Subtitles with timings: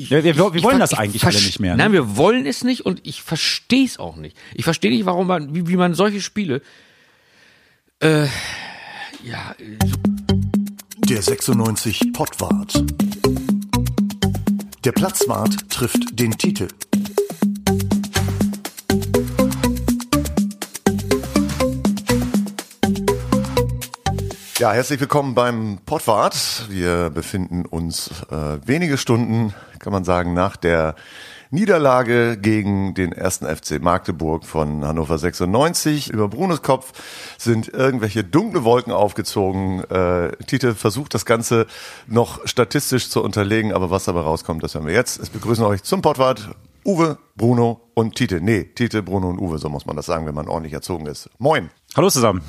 [0.00, 1.72] Ich, Ja, wir, wir ich- wollen ich- das ich eigentlich alle nicht mehr.
[1.76, 1.82] Ne?
[1.82, 4.36] Nein, wir wollen es nicht und ich verstehe es auch nicht.
[4.54, 6.62] Ich verstehe nicht, warum man, wie, wie man solche Spiele,
[8.00, 8.26] äh,
[9.24, 9.56] ja,
[10.98, 12.84] Der 96 Pottwart.
[14.84, 16.68] Der Platzwart trifft den Titel.
[24.58, 26.66] Ja, herzlich willkommen beim Pottwart.
[26.68, 30.96] Wir befinden uns äh, wenige Stunden, kann man sagen, nach der
[31.52, 36.10] Niederlage gegen den ersten FC Magdeburg von Hannover 96.
[36.10, 36.92] Über Brunos Kopf
[37.38, 39.84] sind irgendwelche dunkle Wolken aufgezogen.
[39.90, 41.68] Äh, Tite versucht das Ganze
[42.08, 45.20] noch statistisch zu unterlegen, aber was dabei rauskommt, das hören wir jetzt.
[45.20, 46.48] Es begrüßen euch zum Pottwart
[46.84, 48.40] Uwe, Bruno und Tite.
[48.40, 51.30] Nee, Tite, Bruno und Uwe, so muss man das sagen, wenn man ordentlich erzogen ist.
[51.38, 51.70] Moin.
[51.94, 52.42] Hallo zusammen.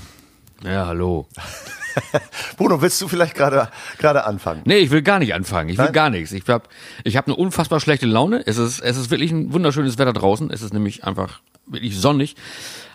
[0.64, 1.28] ja, hallo.
[2.58, 4.62] Bruno, willst du vielleicht gerade gerade anfangen?
[4.66, 5.70] Nee, ich will gar nicht anfangen.
[5.70, 5.94] Ich will Nein?
[5.94, 6.32] gar nichts.
[6.32, 6.70] Ich hab,
[7.04, 8.44] ich hab eine unfassbar schlechte Laune.
[8.46, 10.52] Es ist, es ist wirklich ein wunderschönes Wetter draußen.
[10.52, 12.36] Es ist nämlich einfach wirklich sonnig.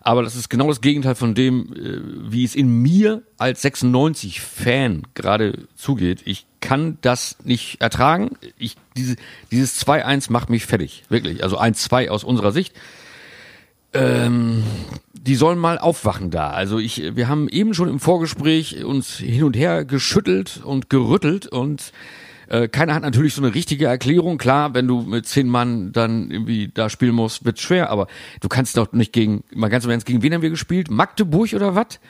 [0.01, 5.03] Aber das ist genau das Gegenteil von dem, äh, wie es in mir als 96-Fan
[5.15, 6.23] gerade zugeht.
[6.25, 8.37] Ich kann das nicht ertragen.
[8.59, 9.17] Ich, diese,
[9.51, 11.05] dieses 2-1 macht mich fertig.
[11.09, 11.43] Wirklich.
[11.43, 12.75] Also 1-2 aus unserer Sicht
[13.95, 16.51] die sollen mal aufwachen da.
[16.51, 21.47] Also ich, wir haben eben schon im Vorgespräch uns hin und her geschüttelt und gerüttelt
[21.47, 21.93] und
[22.49, 24.37] äh, keiner hat natürlich so eine richtige Erklärung.
[24.37, 28.07] Klar, wenn du mit zehn Mann dann irgendwie da spielen musst, wird schwer, aber
[28.43, 30.91] du kannst doch nicht gegen, mal ganz im Ernst, gegen wen haben wir gespielt?
[30.91, 32.01] Magdeburg oder was?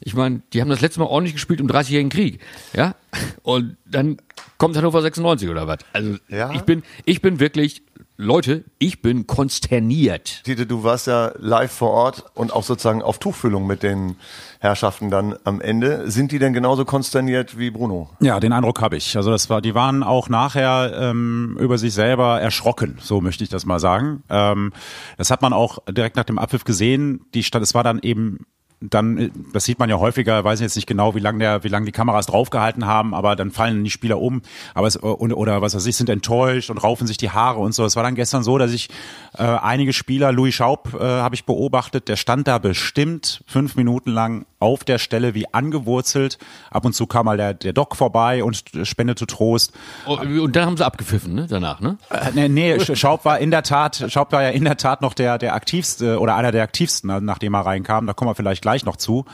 [0.00, 2.40] Ich meine, die haben das letzte Mal ordentlich gespielt im 30-jährigen Krieg,
[2.74, 2.96] ja?
[3.44, 4.16] Und dann
[4.58, 5.78] kommt Hannover 96 oder was?
[5.92, 6.52] Also Ja.
[6.54, 7.82] ich bin, ich bin wirklich,
[8.16, 10.44] Leute, ich bin konsterniert.
[10.44, 14.14] Tite, du warst ja live vor Ort und auch sozusagen auf Tuchfühlung mit den
[14.60, 16.08] Herrschaften dann am Ende.
[16.08, 18.10] Sind die denn genauso konsterniert wie Bruno?
[18.20, 19.16] Ja, den Eindruck habe ich.
[19.16, 23.50] Also das war, die waren auch nachher ähm, über sich selber erschrocken, so möchte ich
[23.50, 24.22] das mal sagen.
[24.30, 24.72] Ähm,
[25.18, 27.26] das hat man auch direkt nach dem Abpfiff gesehen.
[27.34, 28.46] Die Stadt, es war dann eben
[28.90, 31.68] dann, äh, das sieht man ja häufiger, weiß jetzt nicht genau, wie lange der, wie
[31.68, 34.42] lange die Kameras draufgehalten haben, aber dann fallen die Spieler um,
[34.74, 37.72] aber es, oder, oder was weiß ich, sind enttäuscht und raufen sich die Haare und
[37.74, 37.84] so.
[37.84, 38.88] Es war dann gestern so, dass ich
[39.36, 44.10] äh, einige Spieler, Louis Schaub äh, habe ich beobachtet, der stand da bestimmt fünf Minuten
[44.10, 46.38] lang auf der Stelle wie angewurzelt.
[46.70, 49.72] Ab und zu kam mal der, der Doc vorbei und spendete Trost.
[50.06, 51.46] Oh, Und dann haben sie abgepfiffen, ne?
[51.48, 51.98] Danach, ne?
[52.10, 55.02] Äh, nee, nee, Sch- Schaub war in der Tat, Schaub war ja in der Tat
[55.02, 58.06] noch der, der aktivste oder einer der aktivsten, nachdem er reinkam.
[58.06, 59.24] Da kommen wir vielleicht gleich noch zu.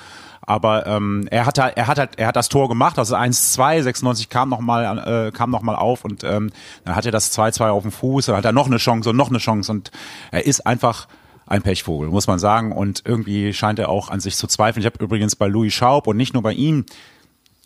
[0.43, 4.29] Aber ähm, er hat er hat halt, er hat das Tor gemacht, also 1-2, 96
[4.29, 6.51] kam noch mal, äh, kam noch mal auf und ähm,
[6.85, 9.17] dann hat er das 2-2 auf dem Fuß, dann hat er noch eine Chance und
[9.17, 9.91] noch eine Chance und
[10.33, 11.07] er ist einfach
[11.47, 12.73] ein Pechvogel, muss man sagen.
[12.73, 14.83] Und irgendwie scheint er auch an sich zu zweifeln.
[14.83, 16.87] Ich habe übrigens bei Louis Schaub und nicht nur bei ihm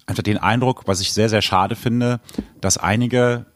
[0.06, 2.20] einfach den Eindruck, was ich sehr, sehr schade finde,
[2.60, 3.46] dass einige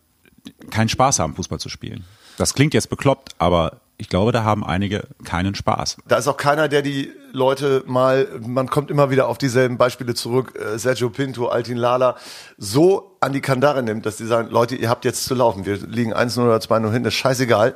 [0.71, 2.05] keinen Spaß haben, Fußball zu spielen.
[2.37, 5.97] Das klingt jetzt bekloppt, aber ich glaube, da haben einige keinen Spaß.
[6.07, 10.15] Da ist auch keiner, der die Leute mal, man kommt immer wieder auf dieselben Beispiele
[10.15, 12.17] zurück, äh, Sergio Pinto, Altin Lala,
[12.57, 15.77] so an die Kandare nimmt, dass die sagen, Leute, ihr habt jetzt zu laufen, wir
[15.79, 17.75] liegen 1-0 oder 2-0 hin, das ist scheißegal.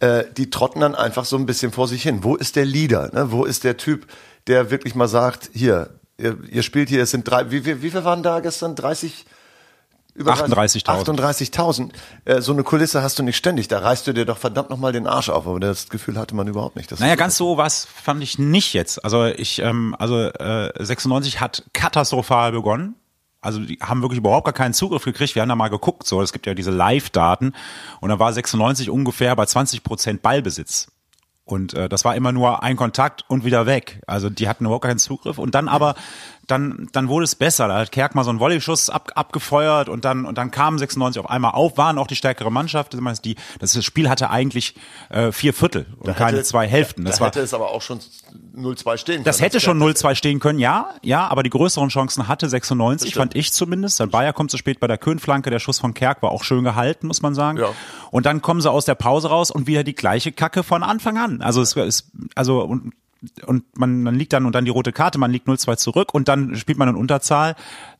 [0.00, 2.24] Äh, die trotten dann einfach so ein bisschen vor sich hin.
[2.24, 3.10] Wo ist der Leader?
[3.12, 3.30] Ne?
[3.30, 4.06] Wo ist der Typ,
[4.46, 7.90] der wirklich mal sagt, hier, ihr, ihr spielt hier, es sind drei, wie, wie, wie
[7.90, 8.74] viel waren da gestern?
[8.74, 9.26] 30?
[10.18, 10.84] Über 38.000.
[10.84, 11.90] 38.000.
[12.24, 13.68] Äh, so eine Kulisse hast du nicht ständig.
[13.68, 15.46] Da reißt du dir doch verdammt nochmal den Arsch auf.
[15.46, 16.90] Aber das Gefühl hatte man überhaupt nicht.
[16.90, 19.04] Das Naja, ganz so was fand ich nicht jetzt.
[19.04, 22.96] Also ich, ähm, also äh, 96 hat katastrophal begonnen.
[23.40, 25.36] Also die haben wirklich überhaupt gar keinen Zugriff gekriegt.
[25.36, 27.52] Wir haben da mal geguckt, so es gibt ja diese Live-Daten
[28.00, 30.88] und da war 96 ungefähr bei 20 Prozent Ballbesitz.
[31.48, 34.02] Und äh, das war immer nur ein Kontakt und wieder weg.
[34.06, 35.38] Also die hatten überhaupt keinen Zugriff.
[35.38, 35.94] Und dann aber,
[36.48, 37.68] dann, dann wurde es besser.
[37.68, 41.20] Da hat Kerk mal so einen Volleyschuss ab, abgefeuert und dann, und dann kamen 96
[41.20, 42.96] auf einmal auf, waren auch die stärkere Mannschaft.
[43.24, 44.74] Die, das Spiel hatte eigentlich
[45.10, 47.04] äh, vier Viertel und keine zwei Hälften.
[47.04, 48.00] Das da war, hätte es aber auch schon
[48.56, 49.24] 0-2 stehen können.
[49.24, 53.10] das hätte schon wäre- 0-2 stehen können, ja, ja, aber die größeren Chancen hatte 96,
[53.10, 53.20] stimmt.
[53.20, 54.00] fand ich zumindest.
[54.00, 56.64] Dann Bayer kommt zu spät bei der Köhnflanke, der Schuss von Kerk war auch schön
[56.64, 57.58] gehalten, muss man sagen.
[57.58, 57.68] Ja.
[58.10, 61.18] Und dann kommen sie aus der Pause raus und wieder die gleiche Kacke von Anfang
[61.18, 61.42] an.
[61.42, 62.92] Also es ist, also und
[63.46, 66.28] und man, man liegt dann und dann die rote Karte, man liegt 0-2 zurück und
[66.28, 67.56] dann spielt man in Unterzahl,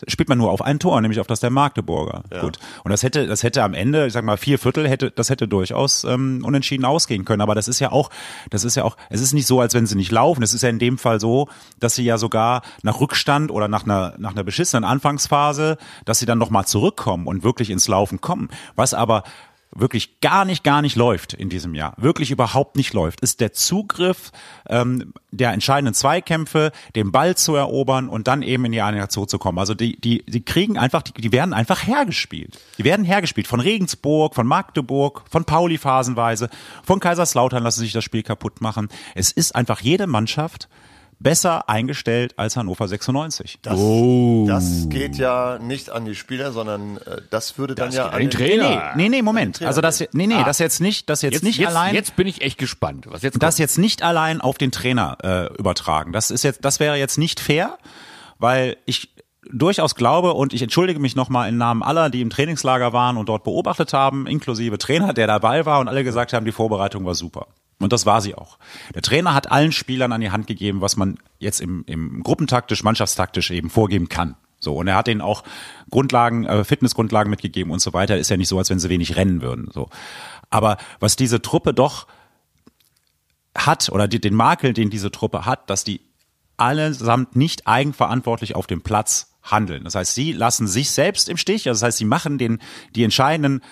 [0.06, 2.23] spielt man nur auf ein Tor, nämlich auf das der Magdeburger.
[2.41, 2.59] Gut.
[2.85, 5.49] Und das hätte, das hätte am Ende, ich sag mal, vier Viertel hätte, das hätte
[5.49, 7.41] durchaus ähm, unentschieden ausgehen können.
[7.41, 8.11] Aber das ist ja auch,
[8.50, 10.43] das ist ja auch, es ist nicht so, als wenn sie nicht laufen.
[10.43, 11.49] Es ist ja in dem Fall so,
[11.81, 16.26] dass sie ja sogar nach Rückstand oder nach einer, nach einer beschissenen Anfangsphase, dass sie
[16.26, 18.49] dann nochmal zurückkommen und wirklich ins Laufen kommen.
[18.76, 19.25] Was aber
[19.75, 23.53] wirklich gar nicht, gar nicht läuft in diesem Jahr, wirklich überhaupt nicht läuft, ist der
[23.53, 24.32] Zugriff
[24.69, 29.59] ähm, der entscheidenden Zweikämpfe, den Ball zu erobern und dann eben in die Einheit zurückzukommen.
[29.59, 32.59] Also die, die, die kriegen einfach, die, die werden einfach hergespielt.
[32.79, 36.49] Die werden hergespielt von Regensburg, von Magdeburg, von Pauli phasenweise,
[36.82, 38.88] von Kaiserslautern lassen sich das Spiel kaputt machen.
[39.15, 40.69] Es ist einfach jede Mannschaft
[41.20, 43.59] besser eingestellt als Hannover 96.
[43.62, 44.44] Das, Oh.
[44.49, 48.20] das geht ja nicht an die Spieler, sondern äh, das würde dann ja geht an
[48.20, 48.93] den Trainer.
[48.97, 49.56] Nee, nee, Moment.
[49.56, 51.94] Trainer Also das, nee, nee, das jetzt nicht, das jetzt, Jetzt, nicht jetzt, allein.
[51.94, 53.59] jetzt bin ich echt gespannt, was jetzt das kommt.
[53.61, 56.12] jetzt nicht allein auf den Trainer äh, übertragen.
[56.12, 57.79] Das ist jetzt, das wäre jetzt nicht fair,
[58.38, 59.11] weil ich
[59.50, 63.29] durchaus glaube und ich entschuldige mich nochmal im Namen aller, die im Trainingslager waren und
[63.29, 67.15] dort beobachtet haben, inklusive Trainer, der dabei war und alle gesagt haben, die Vorbereitung war
[67.15, 67.47] super.
[67.81, 68.59] Und das war sie auch.
[68.95, 72.83] Der Trainer hat allen Spielern an die Hand gegeben, was man jetzt im, im gruppentaktisch,
[72.83, 74.35] mannschaftstaktisch eben vorgeben kann.
[74.61, 75.45] So, und er hat ihnen auch
[75.89, 78.19] Grundlagen, äh, Fitnessgrundlagen mitgegeben und so weiter.
[78.19, 79.71] Ist ja nicht so, als wenn sie wenig rennen würden.
[79.73, 79.89] So.
[80.51, 82.09] Aber was diese Truppe doch
[83.57, 86.01] hat oder die, den Makel, den diese Truppe hat, dass die
[86.57, 89.85] allesamt nicht eigenverantwortlich auf dem Platz handeln.
[89.85, 91.69] Das heißt, sie lassen sich selbst im Stich.
[91.69, 92.61] Also das heißt, sie machen den,
[92.97, 93.63] die entscheidenden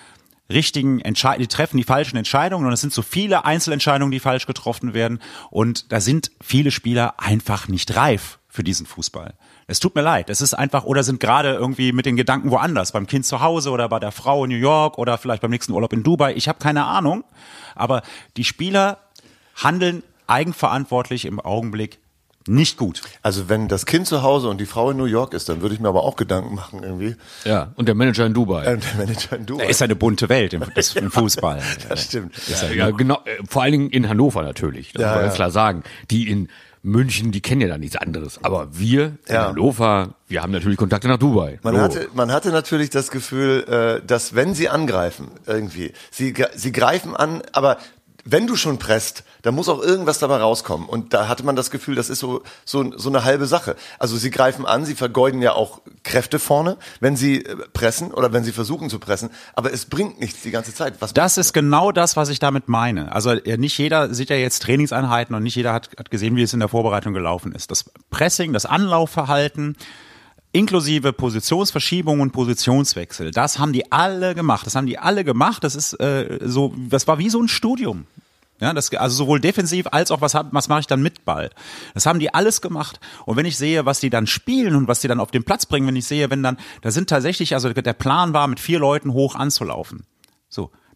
[0.49, 4.45] richtigen Entscheidungen, die treffen die falschen Entscheidungen und es sind so viele Einzelentscheidungen, die falsch
[4.45, 9.33] getroffen werden und da sind viele Spieler einfach nicht reif für diesen Fußball.
[9.67, 12.93] Es tut mir leid, es ist einfach oder sind gerade irgendwie mit den Gedanken woanders,
[12.93, 15.73] beim Kind zu Hause oder bei der Frau in New York oder vielleicht beim nächsten
[15.73, 16.33] Urlaub in Dubai.
[16.33, 17.23] Ich habe keine Ahnung,
[17.75, 18.01] aber
[18.37, 18.99] die Spieler
[19.55, 21.99] handeln eigenverantwortlich im Augenblick
[22.47, 23.01] nicht gut.
[23.21, 25.75] Also wenn das Kind zu Hause und die Frau in New York ist, dann würde
[25.75, 27.15] ich mir aber auch Gedanken machen irgendwie.
[27.45, 28.65] Ja, und der Manager in Dubai.
[28.65, 29.63] Ähm, der Manager in Dubai.
[29.63, 31.61] Da ist eine bunte Welt im, das, im Fußball.
[31.89, 32.33] das stimmt.
[32.75, 35.37] ja, genau, äh, vor allen Dingen in Hannover natürlich, das Ja, muss man ganz ja.
[35.37, 35.83] klar sagen.
[36.11, 36.49] Die in
[36.83, 38.39] München, die kennen ja da nichts anderes.
[38.43, 39.47] Aber wir in Ja.
[39.47, 41.59] Hannover, wir haben natürlich Kontakte nach Dubai.
[41.63, 41.81] Man So.
[41.81, 43.65] hatte, man hatte natürlich das Gefühl,
[44.01, 47.77] äh, dass wenn sie angreifen, irgendwie, sie, sie greifen an, aber
[48.29, 50.87] wenn du schon presst, dann muss auch irgendwas dabei rauskommen.
[50.87, 53.75] Und da hatte man das Gefühl, das ist so, so, so eine halbe Sache.
[53.99, 58.33] Also sie greifen an, sie vergeuden ja auch Kräfte vorne, wenn sie äh, pressen oder
[58.33, 59.29] wenn sie versuchen zu pressen.
[59.53, 60.95] Aber es bringt nichts die ganze Zeit.
[60.99, 63.13] Was Das ist genau das, was ich damit meine.
[63.13, 66.43] Also äh, nicht jeder sieht ja jetzt Trainingseinheiten und nicht jeder hat, hat gesehen, wie
[66.43, 67.71] es in der Vorbereitung gelaufen ist.
[67.71, 69.77] Das Pressing, das Anlaufverhalten,
[70.51, 74.65] inklusive Positionsverschiebung und Positionswechsel, das haben die alle gemacht.
[74.65, 75.63] Das haben die alle gemacht.
[75.63, 78.05] Das ist äh, so, das war wie so ein Studium.
[78.59, 81.51] Ja, das, also sowohl defensiv als auch was, was mache ich dann mit Ball.
[81.93, 82.99] Das haben die alles gemacht.
[83.25, 85.67] Und wenn ich sehe, was die dann spielen und was die dann auf den Platz
[85.67, 88.79] bringen, wenn ich sehe, wenn dann, da sind tatsächlich, also der Plan war, mit vier
[88.79, 90.05] Leuten hoch anzulaufen.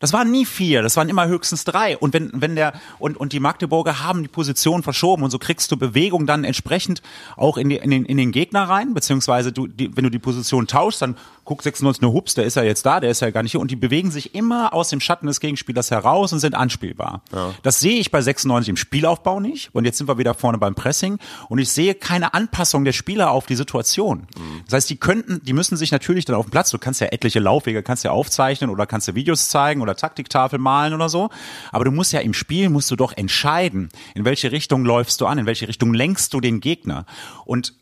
[0.02, 1.96] Das waren nie vier, das waren immer höchstens drei.
[1.98, 5.72] Und wenn, wenn der, und, und die Magdeburger haben die Position verschoben und so kriegst
[5.72, 7.02] du Bewegung dann entsprechend
[7.38, 10.20] auch in, die, in, den, in den Gegner rein, beziehungsweise du, die, wenn du die
[10.20, 11.16] Position tauschst, dann
[11.46, 13.60] guckt 96 nur Hups, der ist ja jetzt da, der ist ja gar nicht hier.
[13.60, 17.22] Und die bewegen sich immer aus dem Schatten des Gegenspielers heraus und sind anspielbar.
[17.64, 19.74] Das sehe ich bei 96 im Spielaufbau nicht.
[19.74, 21.18] Und jetzt sind wir wieder vorne beim Pressing.
[21.50, 24.28] Und ich sehe keine Anpassung der Spieler auf die Situation.
[24.66, 27.08] Das heißt, die könnten, die müssen sich natürlich dann auf dem Platz, du kannst ja
[27.08, 31.30] etliche Laufwege, kannst ja aufzeichnen oder kannst du Videos zeigen oder Taktiktafel malen oder so.
[31.72, 35.26] Aber du musst ja im Spiel, musst du doch entscheiden, in welche Richtung läufst du
[35.26, 37.06] an, in welche Richtung lenkst du den Gegner.
[37.46, 37.74] Und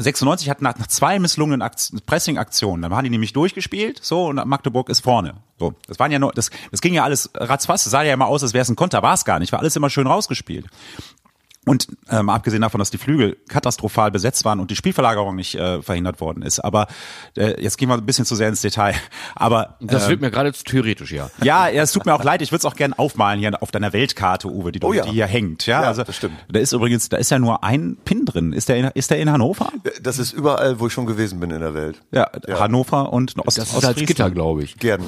[0.00, 4.36] 96 hat nach, nach zwei misslungenen Akt- Pressing-Aktionen, dann waren die nämlich durchgespielt, so, und
[4.46, 5.34] Magdeburg ist vorne.
[5.58, 8.44] So, das waren ja nur, das, das ging ja alles ratzfass, sah ja immer aus,
[8.44, 10.66] als wäre es ein Konter, war es gar nicht, war alles immer schön rausgespielt.
[11.68, 15.82] Und ähm, abgesehen davon, dass die Flügel katastrophal besetzt waren und die Spielverlagerung nicht äh,
[15.82, 16.60] verhindert worden ist.
[16.60, 16.86] Aber
[17.36, 18.94] äh, jetzt gehen wir ein bisschen zu sehr ins Detail.
[19.34, 21.30] Aber Das ähm, wird mir gerade zu theoretisch, ja.
[21.42, 22.42] ja, ja, es tut mir auch leid.
[22.42, 25.04] Ich würde es auch gern aufmalen hier auf deiner Weltkarte, Uwe, die, du, Oh ja.
[25.04, 25.66] die hier hängt.
[25.66, 26.34] Ja, Ja, also das stimmt.
[26.50, 28.52] Da ist übrigens, da ist ja nur ein Pin drin.
[28.52, 29.70] Ist der in, ist der in Hannover?
[30.02, 32.00] Das ist überall, wo ich schon gewesen bin in der Welt.
[32.10, 34.76] Ja, Hannover und Ost, Das ist als Gitter, glaube ich.
[34.76, 35.02] Gern.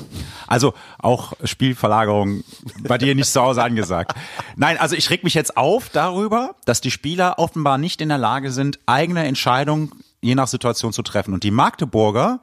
[0.46, 2.42] Also auch Spielverlagerung
[2.86, 4.12] bei dir nicht zu Hause angesagt.
[4.56, 8.18] Nein, also ich reg mich jetzt auf darüber, dass die Spieler offenbar nicht in der
[8.18, 9.90] Lage sind, eigene Entscheidungen
[10.20, 11.34] je nach Situation zu treffen.
[11.34, 12.40] Und die Magdeburger,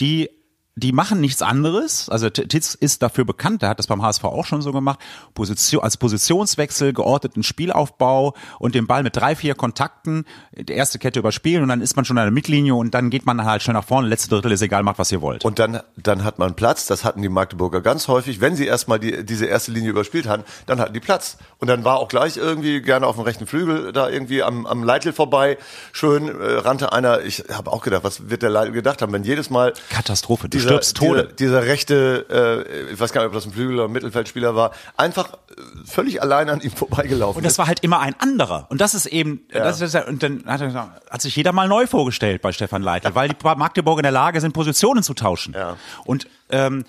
[0.00, 0.30] die
[0.74, 2.08] die machen nichts anderes.
[2.08, 4.98] Also Titz ist dafür bekannt, der hat das beim HSV auch schon so gemacht,
[5.34, 10.24] Position, als Positionswechsel, geordneten Spielaufbau und den Ball mit drei, vier Kontakten,
[10.56, 13.26] die erste Kette überspielen und dann ist man schon an der Mittellinie und dann geht
[13.26, 15.44] man halt schnell nach vorne, letzte Drittel ist egal, macht was ihr wollt.
[15.44, 18.40] Und dann, dann hat man Platz, das hatten die Magdeburger ganz häufig.
[18.40, 21.36] Wenn sie erstmal die, diese erste Linie überspielt hatten, dann hatten die Platz.
[21.58, 24.82] Und dann war auch gleich irgendwie gerne auf dem rechten Flügel da irgendwie am, am
[24.84, 25.58] Leitl vorbei.
[25.92, 29.24] Schön äh, rannte einer, ich habe auch gedacht, was wird der Leitl gedacht haben, wenn
[29.24, 31.24] jedes Mal Katastrophe, du dieser, stirbst Tode.
[31.24, 34.54] Dieser, dieser rechte, äh, ich weiß gar nicht, ob das ein Flügel oder ein Mittelfeldspieler
[34.54, 37.38] war, einfach äh, völlig allein an ihm vorbeigelaufen.
[37.38, 38.66] Und das war halt immer ein anderer.
[38.70, 41.52] Und das ist eben, das ist ja, und dann hat, er gesagt, hat sich jeder
[41.52, 45.14] mal neu vorgestellt bei Stefan Leitl, weil die Magdeburger in der Lage sind, Positionen zu
[45.14, 45.54] tauschen.
[45.54, 45.76] Ja.
[46.04, 46.84] Und ähm,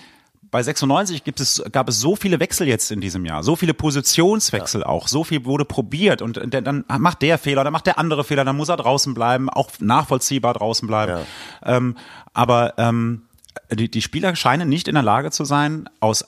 [0.54, 3.74] bei 96 gibt es, gab es so viele Wechsel jetzt in diesem Jahr, so viele
[3.74, 4.88] Positionswechsel ja.
[4.88, 8.46] auch, so viel wurde probiert und dann macht der Fehler, dann macht der andere Fehler,
[8.46, 11.26] dann muss er draußen bleiben, auch nachvollziehbar draußen bleiben.
[11.66, 11.76] Ja.
[11.76, 11.98] Ähm,
[12.34, 13.24] aber ähm,
[13.72, 16.26] die, die Spieler scheinen nicht in der Lage zu sein, aus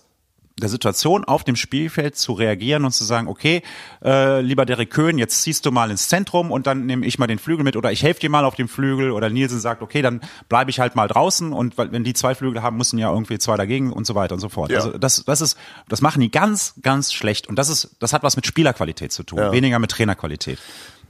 [0.57, 3.61] der Situation auf dem Spielfeld zu reagieren und zu sagen, okay,
[4.03, 7.27] äh, lieber Derek Köhn, jetzt ziehst du mal ins Zentrum und dann nehme ich mal
[7.27, 10.01] den Flügel mit oder ich helfe dir mal auf dem Flügel oder Nielsen sagt, okay,
[10.01, 13.11] dann bleibe ich halt mal draußen und weil, wenn die zwei Flügel haben, müssen ja
[13.11, 14.71] irgendwie zwei dagegen und so weiter und so fort.
[14.71, 14.77] Ja.
[14.77, 15.57] Also das, das ist,
[15.89, 19.23] das machen die ganz, ganz schlecht und das ist, das hat was mit Spielerqualität zu
[19.23, 19.51] tun, ja.
[19.51, 20.59] weniger mit Trainerqualität.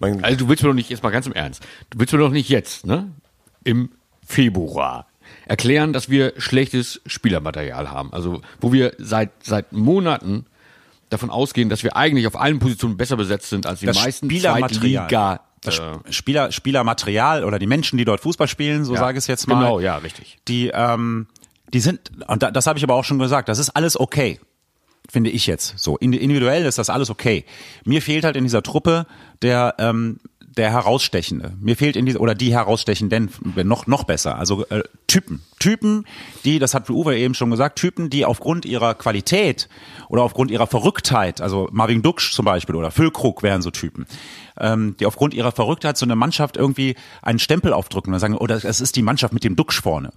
[0.02, 2.32] Also du willst mir doch nicht, jetzt mal ganz im Ernst, du willst mir doch
[2.32, 3.12] nicht jetzt, ne,
[3.64, 3.92] im
[4.26, 5.06] Februar
[5.46, 8.12] erklären, dass wir schlechtes Spielermaterial haben.
[8.14, 10.46] Also wo wir seit seit Monaten
[11.10, 14.30] davon ausgehen, dass wir eigentlich auf allen Positionen besser besetzt sind als die das meisten
[14.30, 15.42] Zweitliga.
[15.62, 19.24] Das äh, Spieler, Spielermaterial oder die Menschen, die dort Fußball spielen, so ja, sage ich
[19.24, 19.56] es jetzt mal.
[19.56, 20.38] Genau, ja, richtig.
[20.48, 21.28] Die, ähm,
[21.74, 24.40] die sind, und das habe ich aber auch schon gesagt, das ist alles okay
[25.10, 25.98] finde ich jetzt so.
[25.98, 27.46] Individuell ist das alles okay.
[27.84, 29.06] Mir fehlt halt in dieser Truppe
[29.42, 30.20] der ähm,
[30.58, 31.54] der Herausstechende.
[31.60, 33.30] Mir fehlt in dieser, oder die Herausstechenden
[33.64, 34.38] noch, noch besser.
[34.38, 35.42] Also äh, Typen.
[35.60, 36.06] Typen,
[36.44, 39.68] die, das hat Uwe eben schon gesagt, Typen, die aufgrund ihrer Qualität
[40.10, 44.06] oder aufgrund ihrer Verrücktheit, also Marvin Duksch zum Beispiel oder Füllkrug wären so Typen,
[44.60, 48.48] ähm, die aufgrund ihrer Verrücktheit so eine Mannschaft irgendwie einen Stempel aufdrücken und sagen, oh,
[48.48, 50.12] das ist die Mannschaft mit dem Duksch vorne.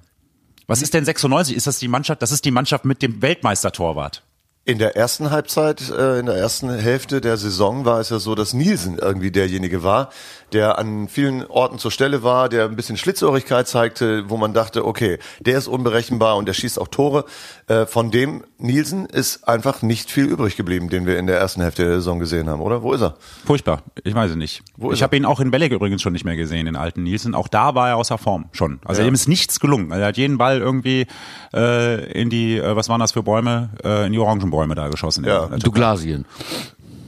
[0.67, 1.57] Was ist denn 96?
[1.57, 2.21] Ist das die Mannschaft?
[2.21, 4.23] Das ist die Mannschaft mit dem Weltmeistertorwart.
[4.69, 8.35] In der ersten Halbzeit, äh, in der ersten Hälfte der Saison war es ja so,
[8.35, 10.11] dass Nielsen irgendwie derjenige war,
[10.53, 14.85] der an vielen Orten zur Stelle war, der ein bisschen Schlitzohrigkeit zeigte, wo man dachte,
[14.85, 17.25] okay, der ist unberechenbar und der schießt auch Tore.
[17.67, 21.63] Äh, von dem Nielsen ist einfach nicht viel übrig geblieben, den wir in der ersten
[21.63, 22.83] Hälfte der Saison gesehen haben, oder?
[22.83, 23.15] Wo ist er?
[23.45, 23.83] Furchtbar.
[24.03, 24.63] Ich weiß es nicht.
[24.77, 27.37] Wo ich habe ihn auch in Belleg übrigens schon nicht mehr gesehen, den alten Nielsen.
[27.37, 28.81] Auch da war er außer Form schon.
[28.85, 29.09] Also ja.
[29.09, 29.93] ihm ist nichts gelungen.
[29.93, 31.07] Also er hat jeden Ball irgendwie
[31.55, 35.25] äh, in die, äh, was waren das für Bäume, äh, in die Orangenbäume da geschossen.
[35.25, 36.25] Ja, Douglasien.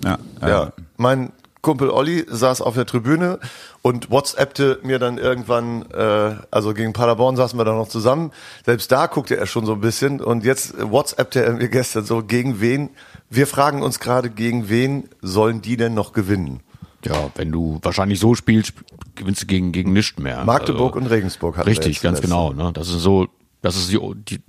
[0.05, 0.73] Ja, ja.
[0.97, 3.39] Mein Kumpel Olli saß auf der Tribüne
[3.83, 8.33] und WhatsAppte mir dann irgendwann, äh, also gegen Paderborn saßen wir da noch zusammen.
[8.65, 12.23] Selbst da guckte er schon so ein bisschen und jetzt WhatsAppte er mir gestern so,
[12.23, 12.91] gegen wen,
[13.29, 16.61] wir fragen uns gerade, gegen wen sollen die denn noch gewinnen?
[17.05, 18.75] Ja, wenn du wahrscheinlich so spielst,
[19.15, 20.45] gewinnst du gegen, gegen nichts mehr.
[20.45, 22.53] Magdeburg also, und Regensburg hat Richtig, ganz genau.
[22.53, 22.73] Ne?
[22.75, 23.29] Das ist so,
[23.63, 23.99] das ist die,
[24.29, 24.41] die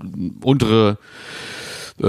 [0.42, 0.98] untere
[2.00, 2.08] äh,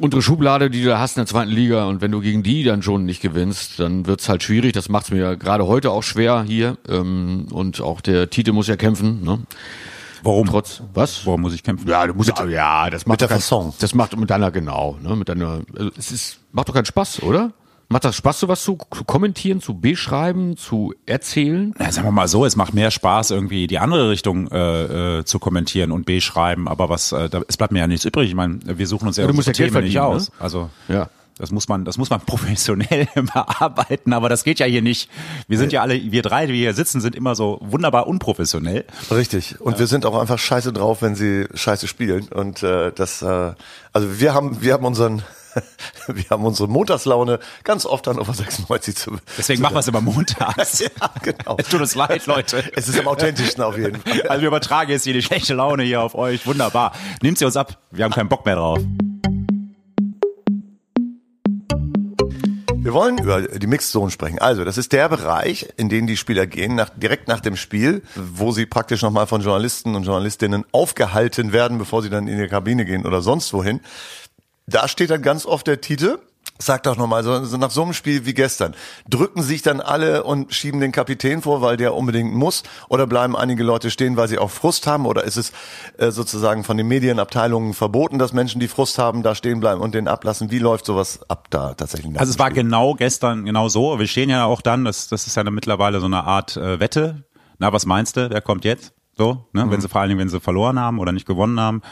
[0.00, 2.64] untere Schublade, die du da hast in der zweiten Liga und wenn du gegen die
[2.64, 4.72] dann schon nicht gewinnst, dann wird's halt schwierig.
[4.72, 8.76] Das macht's mir gerade heute auch schwer hier ähm, und auch der Tite muss ja
[8.76, 9.22] kämpfen.
[9.22, 9.40] Ne?
[10.22, 10.46] Warum?
[10.46, 11.24] Trotz was?
[11.26, 11.88] Warum muss ich kämpfen?
[11.88, 13.72] Ja, du musst mit, ja, das macht mit der kein, Fasson.
[13.80, 15.60] Das macht mit deiner genau, ne, mit deiner.
[15.76, 17.52] Also es ist macht doch keinen Spaß, oder?
[17.90, 21.74] Macht das Spaß, sowas zu kommentieren, zu beschreiben, zu erzählen?
[21.78, 25.24] Ja, sagen wir mal so, es macht mehr Spaß, irgendwie die andere Richtung äh, äh,
[25.24, 28.28] zu kommentieren und beschreiben, aber was, äh, da, es bleibt mir ja nichts übrig.
[28.28, 30.28] Ich meine, wir suchen uns ja, ja du musst ja nicht aus.
[30.28, 30.34] Ne?
[30.38, 31.08] Also ja.
[31.38, 35.08] Das muss man, das muss man professionell bearbeiten, aber das geht ja hier nicht.
[35.46, 38.84] Wir sind ja alle, wir drei, die hier sitzen, sind immer so wunderbar unprofessionell.
[39.10, 39.58] Richtig.
[39.60, 39.78] Und ja.
[39.78, 42.28] wir sind auch einfach scheiße drauf, wenn sie scheiße spielen.
[42.28, 43.52] Und äh, das, äh,
[43.92, 45.22] also wir haben, wir haben unseren
[46.08, 49.16] wir haben unsere Montagslaune ganz oft dann auf 96 zu.
[49.36, 50.78] Deswegen zu machen wir es immer montags.
[50.80, 50.88] ja,
[51.22, 51.56] genau.
[51.58, 52.64] Es tut uns leid, Leute.
[52.74, 54.22] Es ist am authentischsten auf jeden Fall.
[54.22, 56.46] Also wir übertragen jetzt hier die schlechte Laune hier auf euch.
[56.46, 56.92] Wunderbar.
[57.22, 57.78] Nehmt sie uns ab.
[57.90, 58.80] Wir haben keinen Bock mehr drauf.
[62.88, 64.38] Wir wollen über die Mixed Zone sprechen.
[64.38, 68.02] Also, das ist der Bereich, in den die Spieler gehen, nach, direkt nach dem Spiel,
[68.14, 72.46] wo sie praktisch nochmal von Journalisten und Journalistinnen aufgehalten werden, bevor sie dann in die
[72.46, 73.80] Kabine gehen oder sonst wohin
[74.68, 76.18] da steht dann ganz oft der Titel.
[76.60, 78.74] Sag doch nochmal, so, so nach so einem Spiel wie gestern,
[79.08, 83.36] drücken sich dann alle und schieben den Kapitän vor, weil der unbedingt muss, oder bleiben
[83.36, 85.52] einige Leute stehen, weil sie auch Frust haben, oder ist es
[85.98, 89.94] äh, sozusagen von den Medienabteilungen verboten, dass Menschen, die Frust haben, da stehen bleiben und
[89.94, 90.50] den ablassen?
[90.50, 92.18] Wie läuft sowas ab da tatsächlich?
[92.18, 94.00] Also es war genau gestern genau so.
[94.00, 97.24] Wir stehen ja auch dann, das, das ist ja mittlerweile so eine Art äh, Wette.
[97.58, 98.30] Na, was meinst du?
[98.30, 98.94] Wer kommt jetzt?
[99.16, 99.66] So, ne?
[99.66, 99.70] Mhm.
[99.70, 101.82] wenn sie vor allen Dingen, wenn sie verloren haben oder nicht gewonnen haben.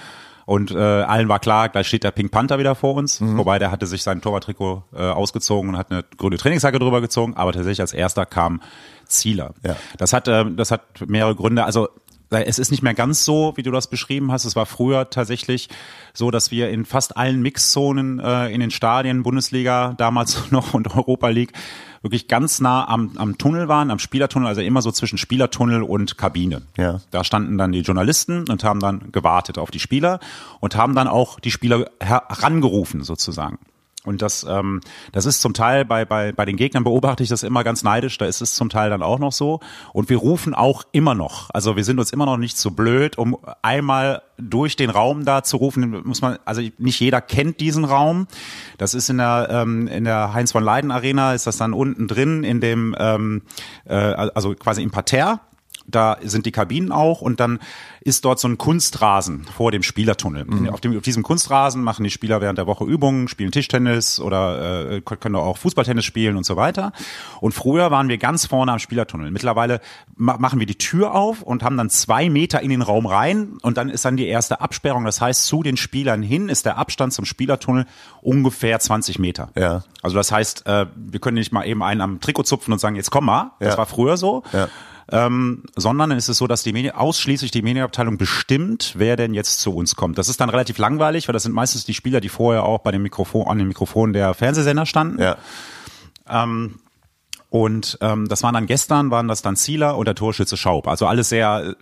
[0.47, 3.21] Und äh, allen war klar, gleich steht der Pink Panther wieder vor uns.
[3.21, 3.37] Mhm.
[3.37, 7.35] Wobei der hatte sich sein Torwarttrikot äh, ausgezogen und hat eine grüne Trainingsjacke drüber gezogen.
[7.37, 8.63] Aber tatsächlich als erster kam
[9.07, 9.55] Zieler.
[9.65, 9.77] Ja.
[9.99, 11.65] Das hat, äh, das hat mehrere Gründe.
[11.65, 11.89] Also
[12.31, 14.45] es ist nicht mehr ganz so, wie du das beschrieben hast.
[14.45, 15.69] Es war früher tatsächlich
[16.13, 20.95] so, dass wir in fast allen Mixzonen äh, in den Stadien, Bundesliga damals noch und
[20.95, 21.53] Europa League,
[22.03, 26.19] wirklich ganz nah am, am Tunnel waren, am Spielertunnel, also immer so zwischen Spielertunnel und
[26.19, 26.63] Kabine.
[26.77, 27.01] Ja.
[27.11, 30.21] Da standen dann die Journalisten und haben dann gewartet auf die Spieler
[30.61, 33.59] und haben dann auch die Spieler herangerufen sozusagen.
[34.07, 34.81] Und das, ähm,
[35.13, 38.17] das ist zum Teil bei, bei, bei den Gegnern beobachte ich das immer ganz neidisch,
[38.19, 39.61] da ist es zum Teil dann auch noch so.
[39.93, 41.51] Und wir rufen auch immer noch.
[41.53, 45.43] Also wir sind uns immer noch nicht so blöd, um einmal durch den Raum da
[45.43, 48.27] zu rufen, muss man, also nicht jeder kennt diesen Raum.
[48.79, 52.07] Das ist in der, ähm, in der Heinz von Leiden Arena, ist das dann unten
[52.07, 53.43] drin in dem, ähm,
[53.87, 55.41] äh, also quasi im Parterre
[55.89, 57.59] da sind die Kabinen auch und dann
[58.01, 60.45] ist dort so ein Kunstrasen vor dem Spielertunnel.
[60.45, 60.69] Mhm.
[60.71, 64.91] Auf, dem, auf diesem Kunstrasen machen die Spieler während der Woche Übungen, spielen Tischtennis oder
[64.93, 66.93] äh, können auch Fußballtennis spielen und so weiter.
[67.41, 69.31] Und früher waren wir ganz vorne am Spielertunnel.
[69.31, 69.81] Mittlerweile
[70.17, 73.59] ma machen wir die Tür auf und haben dann zwei Meter in den Raum rein
[73.63, 75.05] und dann ist dann die erste Absperrung.
[75.05, 77.87] Das heißt, zu den Spielern hin ist der Abstand zum Spielertunnel
[78.23, 79.51] ungefähr 20 Meter.
[79.57, 79.83] Ja.
[80.03, 82.97] Also das heißt, äh, wir können nicht mal eben einen am Trikot zupfen und sagen,
[82.97, 83.53] jetzt komm mal.
[83.59, 83.79] Das Ja.
[83.79, 84.43] war früher so.
[84.53, 84.69] Ja.
[85.13, 89.61] Ähm, sondern ist es so, dass die Medien, ausschließlich die Medienabteilung bestimmt, wer denn jetzt
[89.61, 90.19] zu uns kommt.
[90.19, 92.91] Das ist dann relativ langweilig, weil das sind meistens die Spieler, die vorher auch bei
[92.91, 95.23] dem Mikrofon, an den Mikrofonen der Fernsehsender standen.
[95.23, 95.37] Ja.
[97.51, 100.89] Und ähm, das waren dann gestern, waren das dann Zieler und der Torschütze Schaub.
[100.89, 101.75] Also alles sehr äh,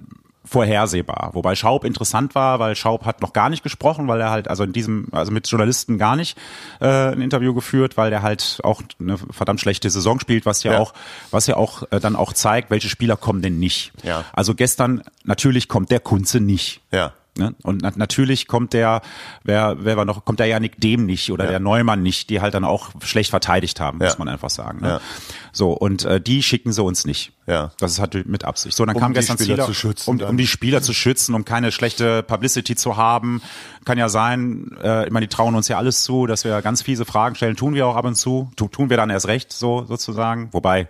[0.44, 1.30] vorhersehbar.
[1.32, 4.64] Wobei Schaub interessant war, weil Schaub hat noch gar nicht gesprochen, weil er halt, also
[4.64, 6.36] in diesem, also mit Journalisten gar nicht
[6.80, 10.72] äh, ein Interview geführt, weil der halt auch eine verdammt schlechte Saison spielt, was ja,
[10.72, 10.78] Ja.
[10.80, 10.92] auch,
[11.30, 13.92] was ja auch äh, dann auch zeigt, welche Spieler kommen denn nicht.
[14.02, 14.24] Ja.
[14.32, 16.82] Also gestern, natürlich kommt der Kunze nicht.
[16.92, 17.12] Ja.
[17.36, 17.54] Ne?
[17.62, 19.02] Und na natürlich kommt der,
[19.42, 21.50] wer, wer war noch, kommt der Janik Dem nicht oder Ja.
[21.50, 24.06] der Neumann nicht, die halt dann auch schlecht verteidigt haben, Ja.
[24.06, 24.80] muss man einfach sagen.
[24.82, 24.88] Ne?
[24.88, 25.00] Ja.
[25.52, 27.32] So, und äh, die schicken sie uns nicht.
[27.46, 27.72] Ja.
[27.78, 28.76] Das ist halt mit Absicht.
[28.76, 31.34] So, dann Um kam die gestern Spieler zu schützen um, um die Spieler zu schützen,
[31.34, 33.42] um keine schlechte Publicity zu haben.
[33.84, 36.82] Kann ja sein, äh, ich meine, die trauen uns ja alles zu, dass wir ganz
[36.82, 39.52] fiese Fragen stellen, tun wir auch ab und zu, tu, tun wir dann erst recht,
[39.52, 40.48] so sozusagen.
[40.52, 40.88] Wobei,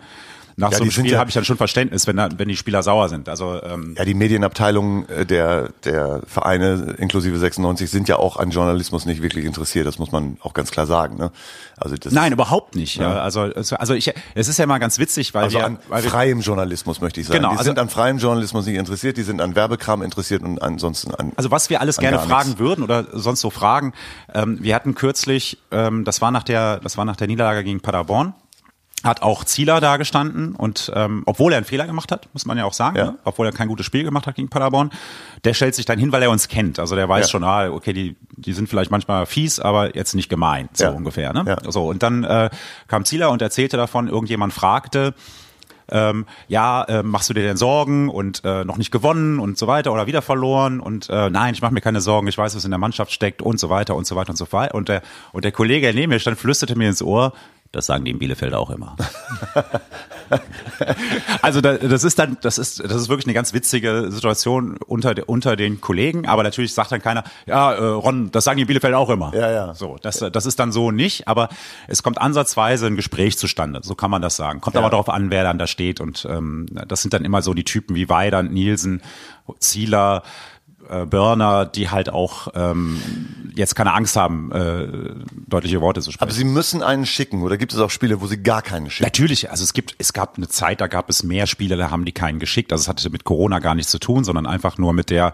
[0.57, 2.83] nach Ja, so einem Spiel ja- habe ich dann schon Verständnis, wenn, wenn die Spieler
[2.83, 3.29] sauer sind.
[3.29, 8.51] Also ähm, Ja, die Medienabteilungen äh, der, der Vereine inklusive 96 sind ja auch an
[8.51, 9.87] Journalismus nicht wirklich interessiert.
[9.87, 11.17] Das muss man auch ganz klar sagen.
[11.17, 11.31] Ne?
[11.77, 12.97] Also das Nein, überhaupt nicht.
[12.97, 13.15] Ja.
[13.21, 16.03] Also, also also ich, es ist ja mal ganz witzig, weil also wir, an weil
[16.05, 17.39] wir freiem Journalismus möchte ich sagen.
[17.39, 20.63] Genau, die also- sind an freiem Journalismus nicht interessiert, die sind an Werbekram interessiert und
[20.63, 21.33] ansonsten an.
[21.37, 22.61] Also was wir alles gerne fragen nichts.
[22.61, 23.93] würden oder sonst so fragen.
[24.33, 27.81] Ähm, wir hatten kürzlich, ähm, das war nach der, das war nach der Niederlage gegen
[27.81, 28.35] Paderborn,
[29.05, 32.57] hat auch Zieler da gestanden und ähm, obwohl er einen Fehler gemacht hat, muss man
[32.59, 33.05] ja auch sagen, Ja.
[33.05, 33.19] ne?
[33.25, 34.91] obwohl er kein gutes Spiel gemacht hat gegen Paderborn,
[35.45, 36.79] der stellt sich dann hin, weil er uns kennt.
[36.79, 37.31] Also der weiß Ja.
[37.31, 40.91] schon, ah, okay, die, die sind vielleicht manchmal fies, aber jetzt nicht gemein, so Ja.
[40.91, 41.33] ungefähr.
[41.33, 41.45] Ne?
[41.47, 41.71] Ja.
[41.71, 42.51] So und dann äh,
[42.89, 45.15] kam Zieler und erzählte davon, irgendjemand fragte,
[45.91, 49.67] ähm, ja, äh, machst du dir denn Sorgen und äh, noch nicht gewonnen und so
[49.67, 52.65] weiter oder wieder verloren und äh, nein, ich mache mir keine Sorgen, ich weiß, was
[52.65, 54.75] in der Mannschaft steckt und so weiter und so weiter und so weiter.
[54.75, 57.35] Und der, und der Kollege, neben mir stand, flüsterte mir ins Ohr,
[57.75, 58.97] das sagen die in Bielefeld auch immer.
[61.43, 65.15] also da, das ist dann, das ist, das ist wirklich eine ganz witzige Situation unter,
[65.15, 68.63] de- unter den Kollegen, aber natürlich sagt dann keiner, ja, äh, Ron, das sagen die
[68.63, 69.33] in Bielefeld auch immer.
[69.35, 69.75] Ja, ja.
[69.75, 71.49] So, das, das ist dann so nicht, aber
[71.89, 74.61] es kommt ansatzweise ein Gespräch zustande, so kann man das sagen.
[74.61, 74.81] Kommt Ja.
[74.81, 77.65] aber darauf an, wer dann da steht und ähm, das sind dann immer so die
[77.65, 79.03] Typen wie Weidand, Nielsen,
[79.59, 80.23] Zieler,
[80.89, 83.01] äh, Börner, die halt auch ähm,
[83.55, 84.89] jetzt keine Angst haben, äh,
[85.47, 86.23] deutliche Worte zu sprechen.
[86.29, 89.05] Aber sie müssen einen schicken oder gibt es auch Spiele, wo sie gar keinen schicken?
[89.07, 92.05] Natürlich, also es gibt, es gab eine Zeit, da gab es mehr Spieler, da haben
[92.05, 92.73] die keinen geschickt.
[92.73, 95.33] Also es hatte mit Corona gar nichts zu tun, sondern einfach nur mit der,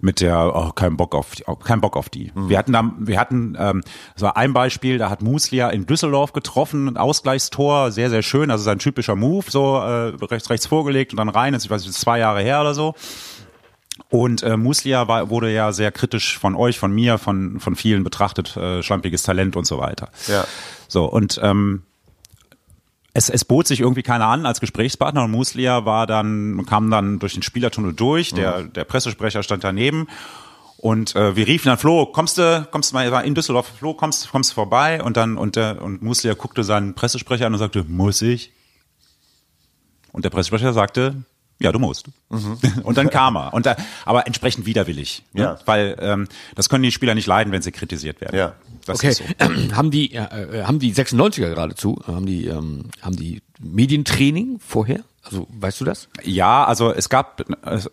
[0.00, 2.30] mit der, oh, kein Bock auf, die- oh, kein Bock auf die.
[2.34, 3.82] Wir hatten da, wir hatten, ähm,
[4.14, 8.50] das war ein Beispiel, da hat Muslia in Düsseldorf getroffen, ein Ausgleichstor, sehr, sehr schön,
[8.50, 11.82] also sein typischer Move, so äh, rechts, rechts vorgelegt und dann rein, ist, ich weiß
[11.84, 12.94] nicht, zwei Jahre her oder so.
[14.08, 18.04] Und äh, Muslia war, wurde ja sehr kritisch von euch, von mir, von, von vielen
[18.04, 20.10] betrachtet, äh, schlampiges Talent und so weiter.
[20.28, 20.44] Ja.
[20.86, 21.82] So, und ähm,
[23.14, 27.18] es, es bot sich irgendwie keiner an als Gesprächspartner und Muslia war dann, kam dann
[27.18, 30.06] durch den Spielertunnel durch, der, der Pressesprecher stand daneben
[30.76, 34.30] und äh, wir riefen dann, Flo, kommst du, kommst du mal, in Düsseldorf, Flo, kommst,
[34.30, 37.84] kommst du vorbei und dann, und der, und Muslia guckte seinen Pressesprecher an und sagte,
[37.88, 38.52] muss ich?
[40.12, 41.24] Und der Pressesprecher sagte,
[41.58, 42.06] ja, du musst.
[42.82, 43.54] Und dann kam er.
[43.54, 45.22] Und da, aber entsprechend widerwillig.
[45.32, 45.42] Ne?
[45.42, 45.58] Ja.
[45.64, 48.36] Weil ähm, das können die Spieler nicht leiden, wenn sie kritisiert werden.
[48.36, 48.54] Ja.
[48.84, 49.24] Das Okay, ist so.
[49.76, 50.18] haben die äh,
[50.60, 55.00] äh, haben die 96er geradezu, haben die ähm, haben die Medientraining vorher?
[55.26, 56.08] Also weißt du das?
[56.22, 57.44] Ja, also es gab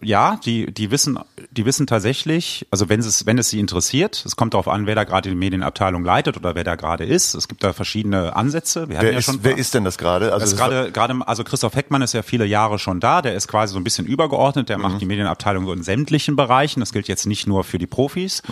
[0.02, 1.20] ja, die die wissen
[1.52, 4.96] die wissen tatsächlich, also wenn es wenn es sie interessiert, es kommt darauf an, wer
[4.96, 7.34] da gerade die Medienabteilung leitet oder wer da gerade ist.
[7.34, 8.88] Es gibt da verschiedene Ansätze.
[8.90, 10.32] Wir Wer, ja schon ist, wer ist denn das gerade?
[10.32, 13.48] Also das gerade gerade also Christoph Heckmann ist ja viele Jahre schon da, der ist
[13.48, 17.08] quasi so ein bisschen übergeordnet, der macht die Medienabteilung so in sämtlichen Bereichen, das gilt
[17.08, 18.44] jetzt nicht nur für die Profis.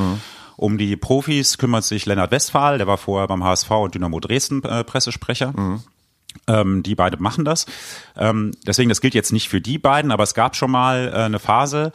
[0.57, 4.63] Um die Profis kümmert sich Lennart Westphal, der war vorher beim HSV und Dynamo Dresden
[4.63, 5.53] äh, Pressesprecher.
[6.47, 7.65] Ähm, die beide machen das.
[8.17, 11.17] Ähm, deswegen, das gilt jetzt nicht für die beiden, aber es gab schon mal äh,
[11.17, 11.91] eine Phase,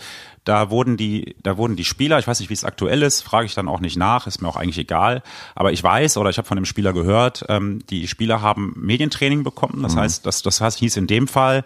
[0.46, 3.46] da wurden die, da wurden die Spieler, ich weiß nicht, wie es aktuell ist, frage
[3.46, 5.22] ich dann auch nicht nach, ist mir auch eigentlich egal.
[5.56, 9.42] Aber ich weiß oder ich habe von dem Spieler gehört, ähm, die Spieler haben Medientraining
[9.42, 9.82] bekommen.
[9.82, 11.64] Das heißt, das, das heißt, hieß in dem Fall,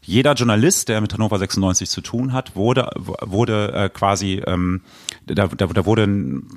[0.00, 4.80] jeder Journalist, der mit Hannover 96 zu tun hat, wurde, wurde äh, quasi, ähm,
[5.26, 6.08] da, da, da wurde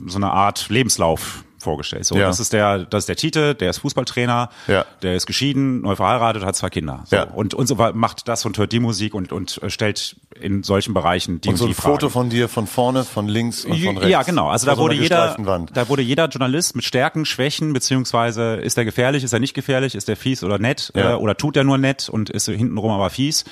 [0.08, 2.06] so eine Art Lebenslauf vorgestellt.
[2.06, 2.28] So, Ja.
[2.28, 4.86] das ist der, das ist der Tite, der ist Fußballtrainer, Ja.
[5.01, 7.04] der ist geschieden, neu verheiratet, hat zwei Kinder.
[7.06, 7.17] So.
[7.17, 7.23] Ja.
[7.23, 10.93] Und, und so macht das und hört die Musik und, und äh, stellt in solchen
[10.93, 13.97] Bereichen die Und so die ein Foto von dir von vorne, von links und von
[13.97, 14.12] rechts.
[14.12, 14.47] Ja, genau.
[14.47, 15.36] Also da so wurde jeder,
[15.73, 19.95] da wurde jeder Journalist mit Stärken, Schwächen, beziehungsweise ist er gefährlich, ist er nicht gefährlich,
[19.95, 23.10] ist er fies oder nett, äh, oder tut er nur nett und ist hintenrum aber
[23.10, 23.45] fies.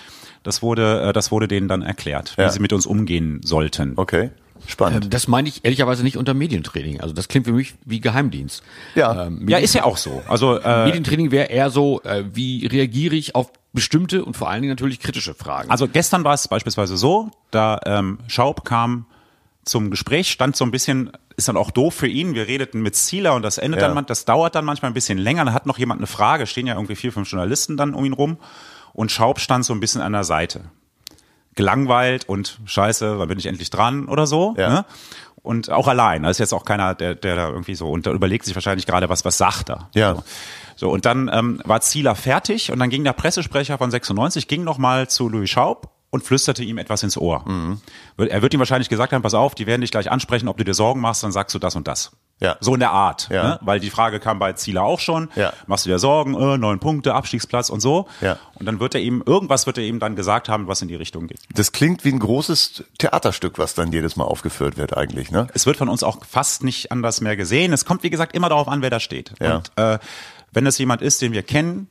[0.43, 3.93] Das wurde, äh, das wurde denen dann erklärt, wie sie mit uns umgehen sollten.
[3.95, 4.29] Okay,
[4.67, 5.05] spannend.
[5.05, 7.01] Ähm, Das meine ich ehrlicherweise nicht unter Medientraining.
[7.01, 8.63] Also das klingt für mich wie Geheimdienst.
[8.95, 9.25] Ja.
[9.27, 10.21] Ähm, Ja, ist ja auch so.
[10.27, 14.61] Also äh, Medientraining wäre eher so, äh, wie reagiere ich auf bestimmte und vor allen
[14.61, 15.71] Dingen natürlich kritische Fragen.
[15.71, 19.07] Also gestern war es beispielsweise so, da ähm, Schaub kam
[19.65, 22.35] zum Gespräch, stand so ein bisschen, ist dann auch doof für ihn.
[22.35, 23.91] Wir redeten mit Zieler und das endet Ja.
[23.91, 25.45] dann, das dauert dann manchmal ein bisschen länger.
[25.45, 28.13] Dann hat noch jemand eine Frage, stehen ja irgendwie vier, fünf Journalisten dann um ihn
[28.13, 28.37] rum
[28.93, 30.65] und Schaub stand so ein bisschen an der Seite.
[31.55, 34.55] Gelangweilt und scheiße, wann bin ich endlich dran oder so.
[34.57, 34.69] Ja.
[34.69, 34.85] Ne?
[35.41, 36.23] Und auch allein.
[36.23, 38.85] Da ist jetzt auch keiner, der, der da irgendwie so, und da überlegt sich wahrscheinlich
[38.85, 39.89] gerade, was, was sagt er.
[39.93, 40.15] Ja.
[40.15, 40.23] So.
[40.75, 44.63] So, und dann ähm, war Zieler fertig und dann ging der Pressesprecher von 96, ging
[44.63, 47.47] nochmal zu Louis Schaub und flüsterte ihm etwas ins Ohr.
[47.47, 47.81] Mhm.
[48.17, 50.63] Er wird ihm wahrscheinlich gesagt haben, pass auf, die werden dich gleich ansprechen, ob du
[50.63, 52.11] dir Sorgen machst, dann sagst du das und das.
[52.39, 52.57] Ja.
[52.59, 53.29] So in der Art.
[53.31, 53.43] Ja.
[53.43, 53.59] Ne?
[53.61, 55.29] Weil die Frage kam bei Zieler auch schon.
[55.35, 55.53] Ja.
[55.65, 58.07] Machst du dir Sorgen, äh, neun Punkte, Abstiegsplatz und so.
[58.19, 58.37] Ja.
[58.55, 60.95] Und dann wird er ihm, irgendwas wird er ihm dann gesagt haben, was in die
[60.95, 61.39] Richtung geht.
[61.53, 65.47] Das klingt wie ein großes Theaterstück, was dann jedes Mal aufgeführt wird eigentlich, ne?
[65.53, 67.71] Es wird von uns auch fast nicht anders mehr gesehen.
[67.71, 69.33] Es kommt, wie gesagt, immer darauf an, wer da steht.
[69.39, 69.57] Ja.
[69.57, 69.99] Und äh,
[70.51, 71.87] wenn es jemand ist, den wir kennen,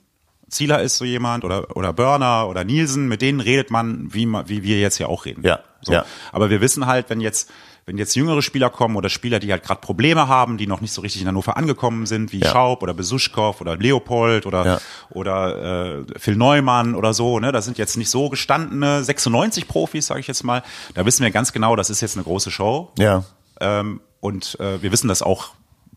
[0.50, 4.62] Zieler ist so jemand oder oder Burner oder Nielsen, mit denen redet man, wie wie
[4.62, 5.42] wir jetzt hier auch reden.
[5.46, 5.94] Ja, So.
[5.94, 6.04] ja.
[6.30, 7.48] Aber wir wissen halt, wenn jetzt
[7.84, 10.92] wenn jetzt jüngere Spieler kommen oder Spieler, die halt gerade Probleme haben, die noch nicht
[10.92, 12.48] so richtig in Hannover angekommen sind, wie Ja.
[12.50, 14.80] Schaub oder Besuschkow oder Leopold oder Ja.
[15.10, 20.06] oder äh, Phil Neumann oder so, ne, das sind jetzt nicht so gestandene 96 Profis,
[20.06, 20.62] sage ich jetzt mal.
[20.94, 22.90] Da wissen wir ganz genau, das ist jetzt eine große Show.
[22.98, 23.24] Ja.
[23.60, 25.50] Ähm, und äh, wir wissen das auch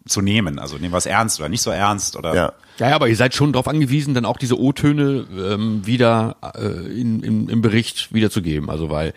[0.08, 0.60] zu nehmen.
[0.60, 2.54] Also nehmen wir es ernst oder nicht so ernst oder Ja.
[2.78, 6.62] Ja, aber ihr seid schon darauf angewiesen, dann auch diese O-Töne ähm, wieder äh,
[7.00, 8.70] in, in, im Bericht wiederzugeben.
[8.70, 9.14] Also weil,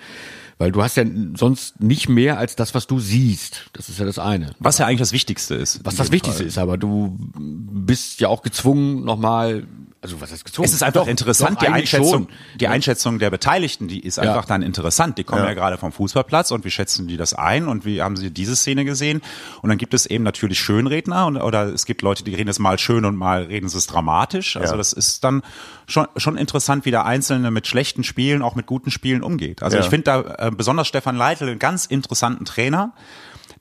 [0.58, 3.70] weil du hast ja sonst nicht mehr als das, was du siehst.
[3.72, 4.50] Das ist ja das eine.
[4.58, 5.80] was ja eigentlich das Wichtigste ist.
[5.84, 6.46] Was das Wichtigste Fall.
[6.48, 9.66] ist, aber du bist ja auch gezwungen, nochmal,
[10.00, 10.66] also was heißt gezwungen?
[10.66, 12.28] Es ist einfach Doch, interessant, doch, die Einschätzung, schon.
[12.60, 15.18] die Einschätzung der Beteiligten, die ist einfach dann interessant.
[15.18, 15.48] Die kommen ja.
[15.48, 15.54] Ja.
[15.54, 18.84] gerade vom Fußballplatz und wie schätzen die das ein und wie haben sie diese Szene
[18.84, 19.22] gesehen?
[19.62, 22.58] Und dann gibt es eben natürlich Schönredner und, oder es gibt Leute, die reden es
[22.58, 24.56] mal schön und mal reden sie es dramatisch.
[24.56, 24.76] Also Ja.
[24.76, 25.42] das ist dann
[25.86, 29.62] schon, schon interessant, wie der Einzelne mit schlechten Spielen, auch mit guten Spielen umgeht.
[29.62, 29.82] Also Ja.
[29.82, 32.92] ich finde da äh, besonders Stefan Leitl einen ganz interessanten Trainer,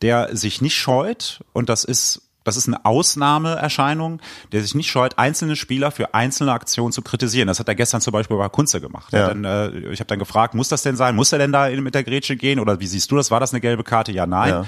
[0.02, 4.22] der sich nicht scheut und das ist das ist eine Ausnahmeerscheinung,
[4.54, 7.48] der sich nicht scheut, einzelne Spieler für einzelne Aktionen zu kritisieren.
[7.48, 9.12] Das hat er gestern zum Beispiel bei Kunze gemacht.
[9.12, 9.28] Ja.
[9.28, 11.14] Dann, äh, ich habe dann gefragt, muss das denn sein?
[11.16, 12.60] Muss er denn da mit der Grätsche gehen?
[12.60, 13.32] Oder wie siehst du das?
[13.32, 14.14] War das eine gelbe Karte?
[14.14, 14.50] Ja, nein.
[14.50, 14.66] Ja.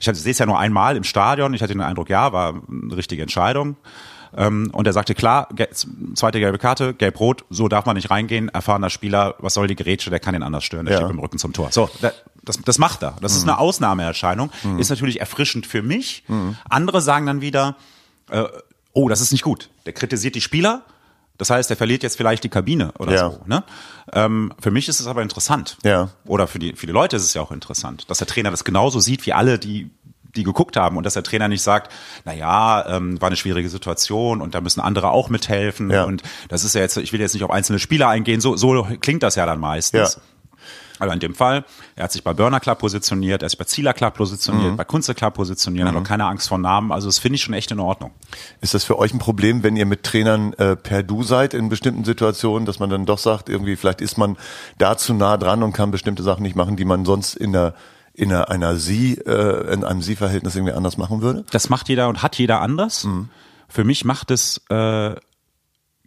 [0.00, 1.52] Ich hatte- sehe es ja nur einmal im Stadion.
[1.52, 3.76] Ich hatte den Eindruck, ja, war eine richtige Entscheidung.
[4.36, 5.48] Ähm, und er sagte, klar,
[6.14, 8.48] zweite gelbe Karte, gelb-rot, so darf man nicht reingehen.
[8.48, 10.98] Erfahrener Spieler, was soll die Grätsche, der kann den anders stören, der Ja.
[11.00, 11.72] steht mit dem Rücken zum Tor.
[11.72, 12.12] So, da,
[12.44, 13.16] das, das macht er.
[13.20, 13.50] Das ist Mhm.
[13.50, 14.50] eine Ausnahmeerscheinung.
[14.78, 16.24] Ist natürlich erfrischend für mich.
[16.68, 17.76] Andere sagen dann wieder,
[18.30, 18.44] äh,
[18.92, 19.70] oh, das ist nicht gut.
[19.86, 20.82] Der kritisiert die Spieler.
[21.38, 23.30] Das heißt, er verliert jetzt vielleicht die Kabine oder Ja.
[23.30, 23.40] so.
[23.46, 23.62] Ne?
[24.12, 25.78] Ähm, für mich ist es aber interessant.
[25.84, 26.08] Ja.
[26.26, 28.64] Oder für die, für die Leute ist es ja auch interessant, dass der Trainer das
[28.64, 29.88] genauso sieht wie alle, die
[30.36, 31.92] die geguckt haben und dass der Trainer nicht sagt,
[32.24, 36.04] na ja, ähm, war eine schwierige Situation und da müssen andere auch mithelfen Ja.
[36.04, 38.86] und das ist ja jetzt, ich will jetzt nicht auf einzelne Spieler eingehen, so, so
[39.00, 40.14] klingt das ja dann meistens.
[40.16, 40.22] Ja.
[41.00, 41.64] Aber in dem Fall,
[41.94, 45.14] er hat sich bei Burner Club positioniert, er ist bei Zieler Club positioniert, bei Kunze
[45.14, 47.78] Club positioniert, hat auch keine Angst vor Namen, also das finde ich schon echt in
[47.78, 48.10] Ordnung.
[48.60, 51.68] Ist das für euch ein Problem, wenn ihr mit Trainern äh, per Du seid in
[51.68, 54.36] bestimmten Situationen, dass man dann doch sagt, irgendwie vielleicht ist man
[54.78, 57.74] da zu nah dran und kann bestimmte Sachen nicht machen, die man sonst in der
[58.18, 61.44] in einer, einer Sie, äh, in einem Sie-Verhältnis irgendwie anders machen würde?
[61.52, 63.06] Das macht jeder und hat jeder anders.
[63.68, 65.14] Für mich macht es äh,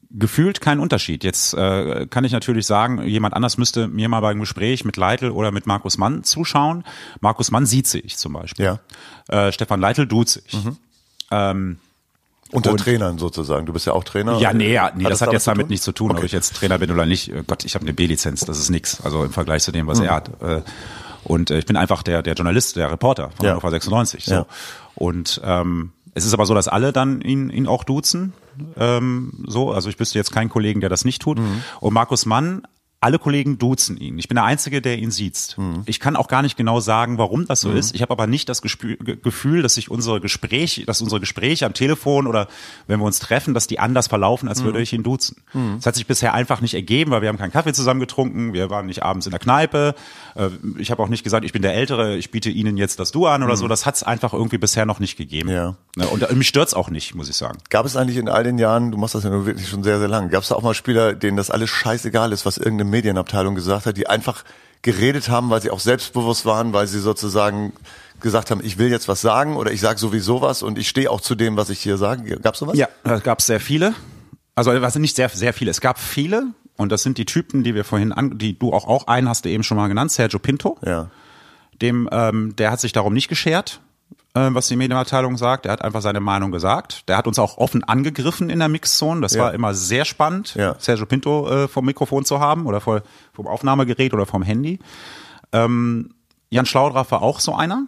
[0.09, 1.23] gefühlt keinen Unterschied.
[1.23, 5.29] Jetzt äh, kann ich natürlich sagen, jemand anders müsste mir mal beim Gespräch mit Leitl
[5.31, 6.83] oder mit Markus Mann zuschauen.
[7.21, 8.65] Markus Mann sieht sich zum Beispiel.
[8.65, 8.79] Ja.
[9.29, 10.57] Äh, Stefan Leitl duzt sich.
[11.31, 11.77] Ähm,
[12.51, 13.65] Unter Und- Trainern sozusagen.
[13.65, 14.37] Du bist ja auch Trainer.
[14.39, 16.25] ja, nee, ja, nee Hat das hat jetzt damit nichts zu tun, ob Okay.
[16.25, 17.29] ich jetzt Trainer bin oder nicht.
[17.31, 18.99] Äh, Gott, ich habe eine B-Lizenz, das ist nix.
[18.99, 20.41] Also im Vergleich zu dem, was er hat.
[20.41, 20.61] Äh,
[21.31, 23.51] Und äh, ich bin einfach der, der Journalist, der Reporter von Ja.
[23.51, 24.25] Hannover 96.
[24.25, 24.33] So.
[24.33, 24.45] Ja.
[24.95, 28.33] Und ähm, Es ist aber so, dass alle dann ihn, ihn auch duzen.
[28.75, 31.39] Ähm, so, also ich wüsste jetzt keinen Kollegen, der das nicht tut.
[31.79, 32.63] Und Markus Mann
[33.01, 34.19] alle Kollegen duzen ihn.
[34.19, 35.55] Ich bin der Einzige, der ihn sieht.
[35.57, 35.81] Mhm.
[35.87, 37.95] Ich kann auch gar nicht genau sagen, warum das so ist.
[37.95, 41.73] Ich habe aber nicht das Gespü Gefühl, dass sich unsere Gespräche, dass unsere Gespräche am
[41.73, 42.47] Telefon oder
[42.85, 44.65] wenn wir uns treffen, dass die anders verlaufen, als Mhm.
[44.65, 45.37] würde ich ihn duzen.
[45.77, 48.69] Das hat sich bisher einfach nicht ergeben, weil wir haben keinen Kaffee zusammen getrunken, wir
[48.69, 49.95] waren nicht abends in der Kneipe.
[50.35, 53.11] Äh, Ich habe auch nicht gesagt, ich bin der Ältere, ich biete Ihnen jetzt das
[53.11, 53.67] Du an oder so.
[53.67, 55.49] Das hat es einfach irgendwie bisher noch nicht gegeben.
[55.49, 55.55] Mhm.
[55.55, 55.75] Ja.
[55.95, 57.57] Ne, Und äh, mich stört's auch nicht, muss ich sagen.
[57.71, 59.97] Gab es eigentlich in all den Jahren, du machst das ja nur wirklich schon sehr,
[59.97, 62.90] sehr lang, gab es da auch mal Spieler, denen das alles scheißegal ist, was irgendeine
[62.91, 64.43] Medienabteilung gesagt hat, die einfach
[64.83, 67.73] geredet haben, weil sie auch selbstbewusst waren, weil sie sozusagen
[68.19, 71.09] gesagt haben, ich will jetzt was sagen oder ich sage sowieso was und ich stehe
[71.09, 72.37] auch zu dem, was ich hier sage.
[72.39, 72.77] Gab's sowas?
[72.77, 73.93] Ja, da gab es sehr viele.
[74.55, 75.71] Also was sind nicht sehr, sehr viele.
[75.71, 78.87] Es gab viele und das sind die Typen, die wir vorhin an, die du auch
[78.87, 80.77] auch einen hast du eben schon mal genannt, Sergio Pinto.
[80.85, 81.09] Ja.
[81.81, 83.90] Dem, ähm, der hat sich darum nicht geschert, äh,
[84.33, 85.65] was die Medienabteilung sagt.
[85.65, 87.09] Er hat einfach seine Meinung gesagt.
[87.09, 89.19] Der hat uns auch offen angegriffen in der Mixzone.
[89.21, 89.43] Das Ja.
[89.43, 90.75] war immer sehr spannend, Ja.
[90.79, 93.01] Sergio Pinto äh, vom Mikrofon zu haben oder vor,
[93.33, 94.79] vom Aufnahmegerät oder vom Handy.
[95.51, 96.11] Ähm,
[96.49, 97.85] Jan Schlaudraff war auch so einer.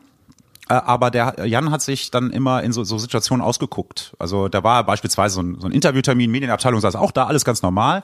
[0.70, 4.14] Äh, Aber der Jan hat sich dann immer in so, so Situationen ausgeguckt.
[4.20, 7.62] Also da war beispielsweise so ein, so ein Interviewtermin, Medienabteilung saß auch da, alles ganz
[7.62, 8.04] normal.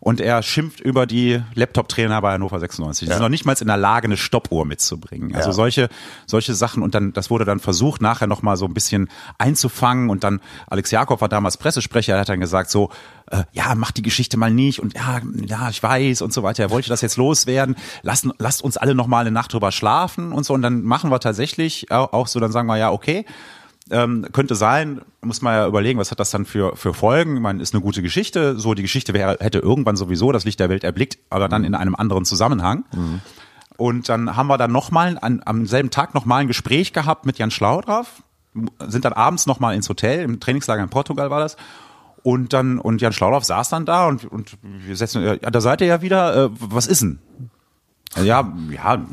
[0.00, 3.06] Und er schimpft über die Laptop-Trainer bei Hannover 96.
[3.08, 5.34] Die sind noch nicht mal in der Lage, eine Stoppuhr mitzubringen.
[5.34, 5.52] Also Ja.
[5.54, 5.88] solche,
[6.26, 6.82] solche Sachen.
[6.82, 10.10] Und dann, das wurde dann versucht, nachher nochmal so ein bisschen einzufangen.
[10.10, 12.90] Und dann, Alex Jakob war damals Pressesprecher, er hat dann gesagt so,
[13.30, 14.80] äh, ja, mach die Geschichte mal nicht.
[14.80, 16.62] Und ja, ja, ich weiß und so weiter.
[16.62, 17.76] Er wollte das jetzt loswerden.
[18.02, 20.54] Lasst, lasst uns alle nochmal eine Nacht drüber schlafen und so.
[20.54, 23.24] Und dann machen wir tatsächlich auch so, dann sagen wir, ja, okay.
[23.90, 27.36] Ähm, könnte sein, muss man ja überlegen, was hat das dann für, für Folgen?
[27.36, 28.58] Ich meine, ist eine gute Geschichte.
[28.58, 31.74] So, die Geschichte wäre, hätte irgendwann sowieso das Licht der Welt erblickt, aber dann in
[31.74, 32.84] einem anderen Zusammenhang.
[33.76, 37.50] Und dann haben wir dann nochmal am selben Tag nochmal ein Gespräch gehabt mit Jan
[37.50, 38.22] Schlaudraff,
[38.86, 41.56] sind dann abends nochmal ins Hotel, im Trainingslager in Portugal war das.
[42.22, 45.80] Und dann, und Jan Schlaudraff saß dann da und, und wir setzen, ja, da seid
[45.80, 47.20] ihr ja wieder, äh, was ist denn?
[48.20, 49.06] Ja, ja,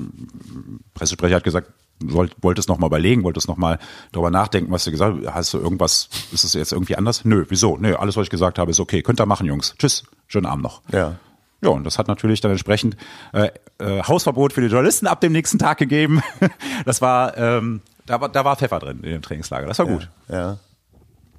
[0.93, 1.69] Pressesprecher hat gesagt,
[2.11, 3.79] wollt, wolltest noch mal überlegen, wolltest noch mal
[4.11, 5.33] darüber nachdenken, was du gesagt hast.
[5.33, 7.25] Hast du irgendwas, ist es jetzt irgendwie anders?
[7.25, 7.77] Nö, wieso?
[7.77, 9.01] Nö, alles, was ich gesagt habe, ist okay.
[9.01, 9.75] Könnt ihr machen, Jungs.
[9.77, 10.81] Tschüss, schönen Abend noch.
[10.91, 11.17] Ja.
[11.61, 12.97] Ja, und das hat natürlich dann entsprechend
[13.31, 16.21] äh, äh, Hausverbot für die Journalisten ab dem nächsten Tag gegeben.
[16.85, 19.67] Das war, ähm, da war, da war Pfeffer drin in dem Trainingslager.
[19.67, 20.09] Das war gut.
[20.27, 20.57] Ja.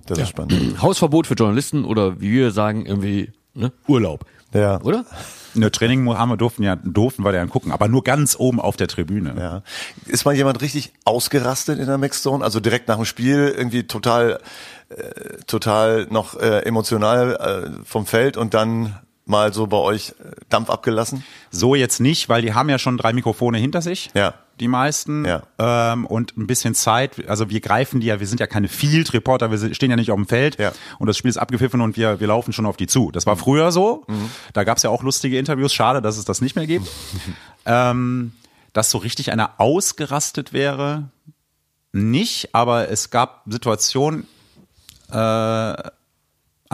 [0.06, 0.54] Das ist spannend.
[0.82, 3.72] Hausverbot für Journalisten oder wie wir sagen, irgendwie ne?
[3.86, 4.24] Urlaub.
[4.54, 4.80] Ja.
[4.80, 5.04] Oder?
[5.54, 8.76] Ne, Training haben wir durften ja durften wir dann gucken, aber nur ganz oben auf
[8.76, 9.34] der Tribüne.
[9.38, 9.62] Ja.
[10.06, 12.42] Ist mal jemand richtig ausgerastet in der Mixzone?
[12.42, 14.40] Also direkt nach dem Spiel irgendwie total,
[14.88, 20.32] äh, total noch äh, emotional äh, vom Feld und dann mal so bei euch äh,
[20.48, 21.24] Dampf abgelassen?
[21.50, 24.10] So jetzt nicht, weil die haben ja schon drei Mikrofone hinter sich.
[24.14, 24.34] Ja.
[24.60, 25.24] Die meisten.
[25.24, 25.42] Ja.
[25.58, 27.28] Ähm, und ein bisschen Zeit.
[27.28, 30.16] Also wir greifen die ja, wir sind ja keine Field-Reporter, wir stehen ja nicht auf
[30.16, 30.58] dem Feld.
[30.58, 30.72] Ja.
[30.98, 33.10] Und das Spiel ist abgepfiffen und wir, wir laufen schon auf die zu.
[33.10, 34.06] Das war früher so.
[34.52, 35.74] Da gab's ja auch lustige Interviews.
[35.74, 36.88] Schade, dass es das nicht mehr gibt.
[37.66, 38.32] ähm,
[38.72, 41.08] dass so richtig einer ausgerastet wäre,
[41.92, 44.26] nicht, aber es gab Situationen,
[45.10, 45.74] äh,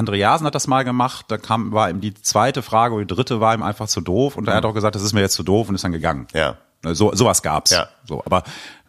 [0.01, 3.41] Andreasen hat das mal gemacht, da kam, war ihm die zweite Frage oder die dritte
[3.41, 5.43] war ihm einfach zu doof und er hat auch gesagt, das ist mir jetzt zu
[5.43, 6.27] doof und ist dann gegangen.
[6.33, 6.57] Ja.
[6.83, 7.73] So, sowas gab's.
[7.73, 7.89] Ja.
[8.07, 8.43] So, aber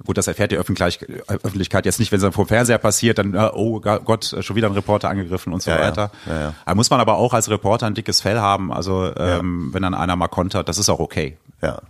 [0.05, 3.33] gut, das erfährt die Öffentlich Öffentlichkeit jetzt nicht, wenn es dann vom Fernseher passiert, dann,
[3.33, 5.79] äh, oh Gott, äh, schon wieder ein Reporter angegriffen und so ja.
[5.79, 6.11] weiter.
[6.25, 6.53] Ja, ja.
[6.65, 8.71] Da muss man aber auch als Reporter ein dickes Fell haben.
[8.71, 11.37] Also ähm, wenn dann einer mal kontert, das ist auch okay.
[11.61, 11.81] Ja.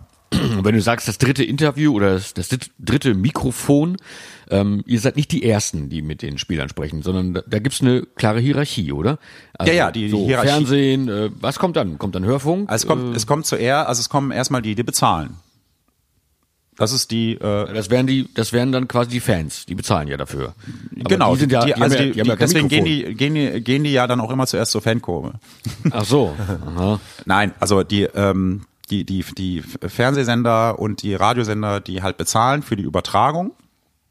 [0.62, 3.96] Wenn du sagst, das dritte Interview oder das, das dritte Mikrofon,
[4.50, 7.80] ähm, ihr seid nicht die Ersten, die mit den Spielern sprechen, sondern da, da gibt's
[7.80, 9.18] eine klare Hierarchie, oder?
[9.58, 11.98] Also Ja, ja, die- die so Hierarchie- Fernsehen, äh, was kommt dann?
[11.98, 12.70] Kommt dann Hörfunk?
[12.70, 15.36] Also es kommt, es kommt zuerst, also es kommen erstmal die, die bezahlen.
[16.78, 17.38] Das ist die, äh,
[17.74, 20.54] das wären die, das wären dann quasi die Fans, die bezahlen ja dafür.
[20.98, 23.14] Aber genau, die sind ja, die, also ja, die, die ja kein deswegen gehen die,
[23.14, 25.34] gehen die, gehen die ja dann auch immer zuerst zur Fankurve.
[25.90, 26.34] Ach so.
[26.66, 26.98] Aha.
[27.26, 32.76] Nein, also die, ähm, die, die, die Fernsehsender und die Radiosender, die halt bezahlen für
[32.76, 33.52] die Übertragung,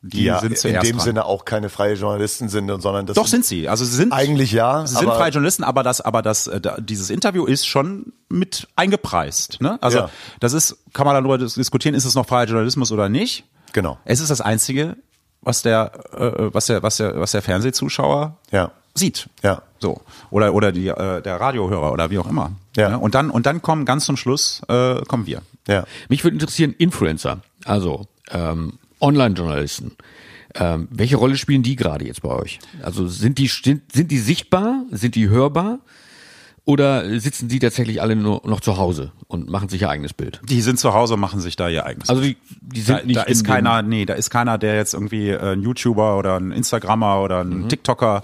[0.03, 0.99] die, ja sind in dem dran.
[1.05, 3.69] Sinne auch keine freie Journalisten sind, sondern das Doch sind sie.
[3.69, 7.11] Also sie sind Eigentlich ja, Sie sind freie Journalisten, aber das, aber das, äh, dieses
[7.11, 9.61] Interview ist schon mit eingepreist.
[9.61, 9.77] Ne?
[9.81, 10.09] Also Ja.
[10.39, 13.43] das ist, kann man darüber dis- diskutieren, ist es noch freier Journalismus oder nicht?
[13.73, 13.99] Genau.
[14.03, 14.97] Es ist das einzige,
[15.41, 18.71] was der, äh, was der, was der, was der Fernsehzuschauer Ja.
[18.93, 19.29] Sieht.
[19.43, 19.61] Ja.
[19.79, 22.51] So oder oder die äh, der Radiohörer oder wie auch immer.
[22.75, 22.89] Ja.
[22.89, 22.99] Ne?
[22.99, 25.41] Und dann und dann kommen ganz zum Schluss äh, kommen wir.
[25.67, 25.85] Ja.
[26.09, 29.93] Mich würde interessieren, Influencer, also ähm, Online-Journalisten.
[30.55, 32.59] Ähm, welche Rolle spielen die gerade jetzt bei euch?
[32.83, 34.83] Also sind die sind, sind die sichtbar?
[34.91, 35.79] Sind die hörbar?
[36.63, 40.41] Oder sitzen die tatsächlich alle nur noch zu Hause und machen sich ihr eigenes Bild?
[40.47, 42.07] Die sind zu Hause und machen sich da ihr eigenes.
[42.09, 44.93] Also die, die sind da, nicht da ist keiner, nee, da ist keiner, der jetzt
[44.93, 47.63] irgendwie äh, ein YouTuber oder ein Instagrammer oder Mhm.
[47.65, 48.23] ein TikToker,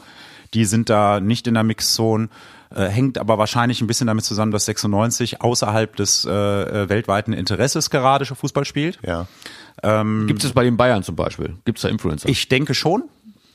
[0.54, 2.30] die sind da nicht in der Mixzone.
[2.70, 7.32] Äh, hängt aber wahrscheinlich ein bisschen damit zusammen, dass 96 außerhalb des äh, äh, weltweiten
[7.32, 9.00] Interesses gerade schon Fußball spielt.
[9.06, 9.28] Ja.
[10.26, 11.56] Gibt es bei den Bayern zum Beispiel?
[11.64, 12.28] Gibt es da Influencer?
[12.28, 13.04] Ich denke schon.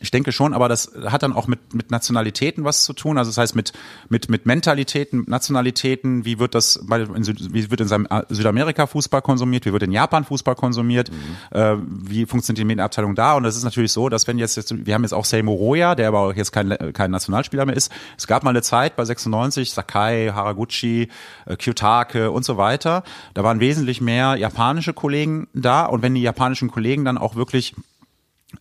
[0.02, 3.18] Ich denke schon, aber das hat dann auch mit, mit Nationalitäten was zu tun.
[3.18, 3.72] Also das heißt mit,
[4.08, 6.24] mit, mit Mentalitäten, Nationalitäten.
[6.24, 9.64] Wie wird das, bei, in, wie wird in äh, Südamerika Fußball konsumiert?
[9.64, 11.10] Wie wird in Japan Fußball konsumiert?
[11.52, 13.34] Äh, wie funktioniert die Medienabteilung da?
[13.34, 15.94] Und das ist natürlich so, dass wenn jetzt, jetzt wir haben jetzt auch Seymour Roya,
[15.94, 17.92] der aber auch jetzt kein, kein Nationalspieler mehr ist.
[18.18, 21.08] Es gab mal eine Zeit bei 96, Sakai, Haraguchi,
[21.46, 23.04] äh, Kyotake und so weiter.
[23.34, 25.86] Da waren wesentlich mehr japanische Kollegen da.
[25.86, 27.76] Und wenn die japanischen Kollegen dann auch wirklich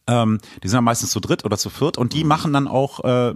[0.07, 3.03] ähm, die sind dann meistens zu dritt oder zu viert und die machen dann auch
[3.03, 3.33] äh,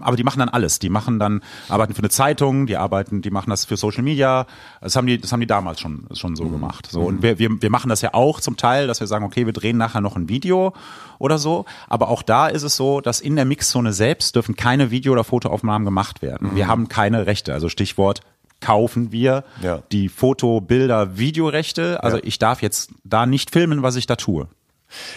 [0.00, 0.78] aber die machen dann alles.
[0.78, 4.46] Die machen dann, arbeiten für eine Zeitung, die arbeiten, die machen das für Social Media.
[4.80, 6.86] Das haben die, das haben die damals schon, schon so gemacht.
[6.88, 7.00] So.
[7.00, 9.52] Und wir, wir, wir machen das ja auch zum Teil, dass wir sagen, okay, wir
[9.52, 10.72] drehen nachher noch ein Video
[11.18, 11.64] oder so.
[11.88, 15.24] Aber auch da ist es so, dass in der Mixzone selbst dürfen keine Video- oder
[15.24, 16.54] Fotoaufnahmen gemacht werden.
[16.54, 17.52] Wir haben keine Rechte.
[17.52, 18.20] Also Stichwort
[18.60, 19.82] kaufen wir Ja.
[19.90, 22.04] die Foto, Bilder, Videorechte.
[22.04, 22.22] Also Ja.
[22.24, 24.46] ich darf jetzt da nicht filmen, was ich da tue.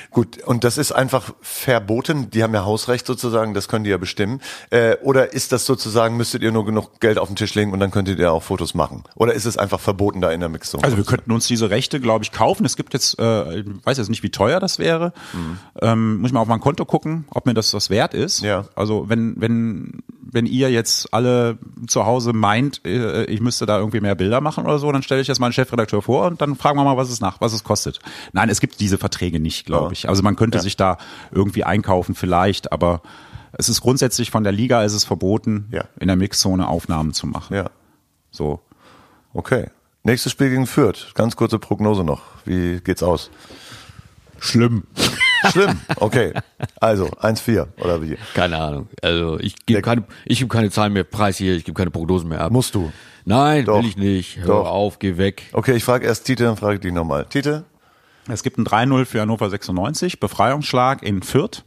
[0.09, 2.29] Gut, und das ist einfach verboten.
[2.31, 4.41] Die haben ja Hausrecht sozusagen, das können die ja bestimmen.
[4.69, 7.79] Äh, oder ist das sozusagen, müsstet ihr nur genug Geld auf den Tisch legen und
[7.79, 9.03] dann könntet ihr auch Fotos machen?
[9.15, 10.83] Oder ist es einfach verboten da in der Mixzone?
[10.83, 12.65] Also wir könnten uns diese Rechte, glaube ich, kaufen.
[12.65, 15.13] Es gibt jetzt, äh, ich weiß jetzt nicht, wie teuer das wäre.
[15.81, 18.41] Ähm, muss ich mal auf mein Konto gucken, ob mir das was wert ist.
[18.41, 18.65] Ja.
[18.75, 21.57] Also wenn wenn wenn ihr jetzt alle
[21.87, 25.21] zu Hause meint, äh, ich müsste da irgendwie mehr Bilder machen oder so, dann stelle
[25.21, 27.63] ich das meinen Chefredakteur vor und dann fragen wir mal, was es nach, was es
[27.63, 27.99] kostet.
[28.31, 29.91] Nein, es gibt diese Verträge nicht, glaube Ja.
[29.91, 30.09] ich.
[30.09, 30.97] Also man könnte sich da
[31.31, 33.01] irgendwie einkaufen vielleicht, aber
[33.53, 35.85] es ist grundsätzlich von der Liga ist es verboten, Ja.
[35.99, 37.55] in der Mixzone Aufnahmen zu machen.
[37.55, 37.69] ja,
[38.31, 38.59] So.
[39.33, 39.67] okay.
[40.03, 41.13] Nächstes Spiel gegen Fürth.
[41.13, 42.21] Ganz kurze Prognose noch.
[42.45, 43.29] Wie geht's aus?
[44.39, 44.83] Schlimm.
[45.51, 45.79] Schlimm.
[45.97, 46.33] Okay.
[46.79, 48.17] Also 1-4 oder wie?
[48.33, 48.87] Keine Ahnung.
[49.03, 52.29] Also ich gebe keine, ich gebe keine Zahlen mehr preis hier, ich gebe keine Prognosen
[52.29, 52.51] mehr ab.
[52.51, 52.91] Musst du.
[53.25, 53.77] Nein, Doch.
[53.79, 54.37] will ich nicht.
[54.37, 54.67] Hör Doch.
[54.67, 55.43] auf, geh weg.
[55.53, 57.25] Okay, ich frage erst Tite, dann frage ich dich nochmal.
[57.25, 57.65] Tite?
[58.27, 61.63] Es gibt ein 3-0 für Hannover 96, Befreiungsschlag in Fürth.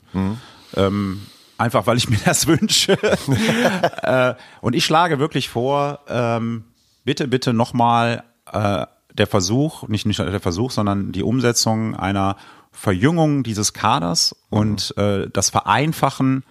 [0.77, 1.23] Ähm,
[1.59, 2.93] einfach weil ich mir das wünsche.
[4.03, 6.65] äh, und ich schlage wirklich vor, ähm,
[7.05, 12.37] bitte, bitte nochmal äh, der Versuch, nicht, nicht der Versuch, sondern die Umsetzung einer
[12.73, 16.45] Verjüngung dieses Kaders und äh, das Vereinfachen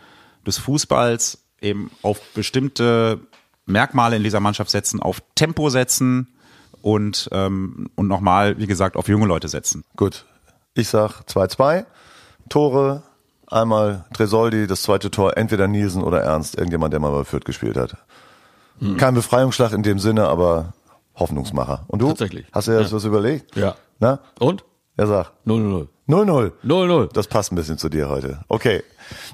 [0.48, 3.20] des Fußballs eben auf bestimmte
[3.66, 6.33] Merkmale in dieser Mannschaft setzen, auf Tempo setzen
[6.84, 9.84] und, ähm, und nochmal, wie gesagt, auf junge Leute setzen.
[9.96, 10.26] Gut.
[10.76, 11.86] Ich sag 2-2.
[12.50, 13.04] Tore.
[13.48, 17.78] Einmal Tresoldi, das zweite Tor, entweder Nielsen oder Ernst, irgendjemand, der mal bei Fürth gespielt
[17.78, 17.98] hat.
[18.98, 20.74] Kein Befreiungsschlag in dem Sinne, aber
[21.16, 21.84] Hoffnungsmacher.
[21.88, 22.08] Und du?
[22.08, 22.48] Tatsächlich.
[22.52, 23.56] Hast du dir das was überlegt?
[23.56, 23.76] Ja.
[24.00, 24.20] Na?
[24.40, 24.66] Und?
[24.98, 25.88] Er sagt 0-0.
[26.10, 26.52] 0-0.
[26.66, 27.14] 0-0.
[27.14, 28.44] Das passt ein bisschen zu dir heute.
[28.48, 28.84] Okay.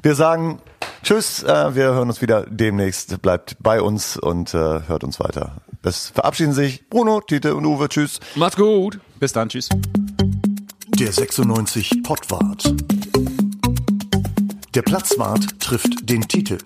[0.04, 0.60] Wir sagen
[1.02, 1.44] Tschüss.
[1.44, 3.22] Äh, wir hören uns wieder demnächst.
[3.22, 5.54] Bleibt bei uns und äh, hört uns weiter.
[5.82, 7.88] Es verabschieden sich Bruno, Tite und Uwe.
[7.88, 8.20] Tschüss.
[8.36, 9.00] Macht's gut.
[9.20, 9.70] Bis dann, tschüss.
[10.88, 12.74] Der 96 Pottwart.
[14.76, 16.58] Der Platzwart trifft den Titel.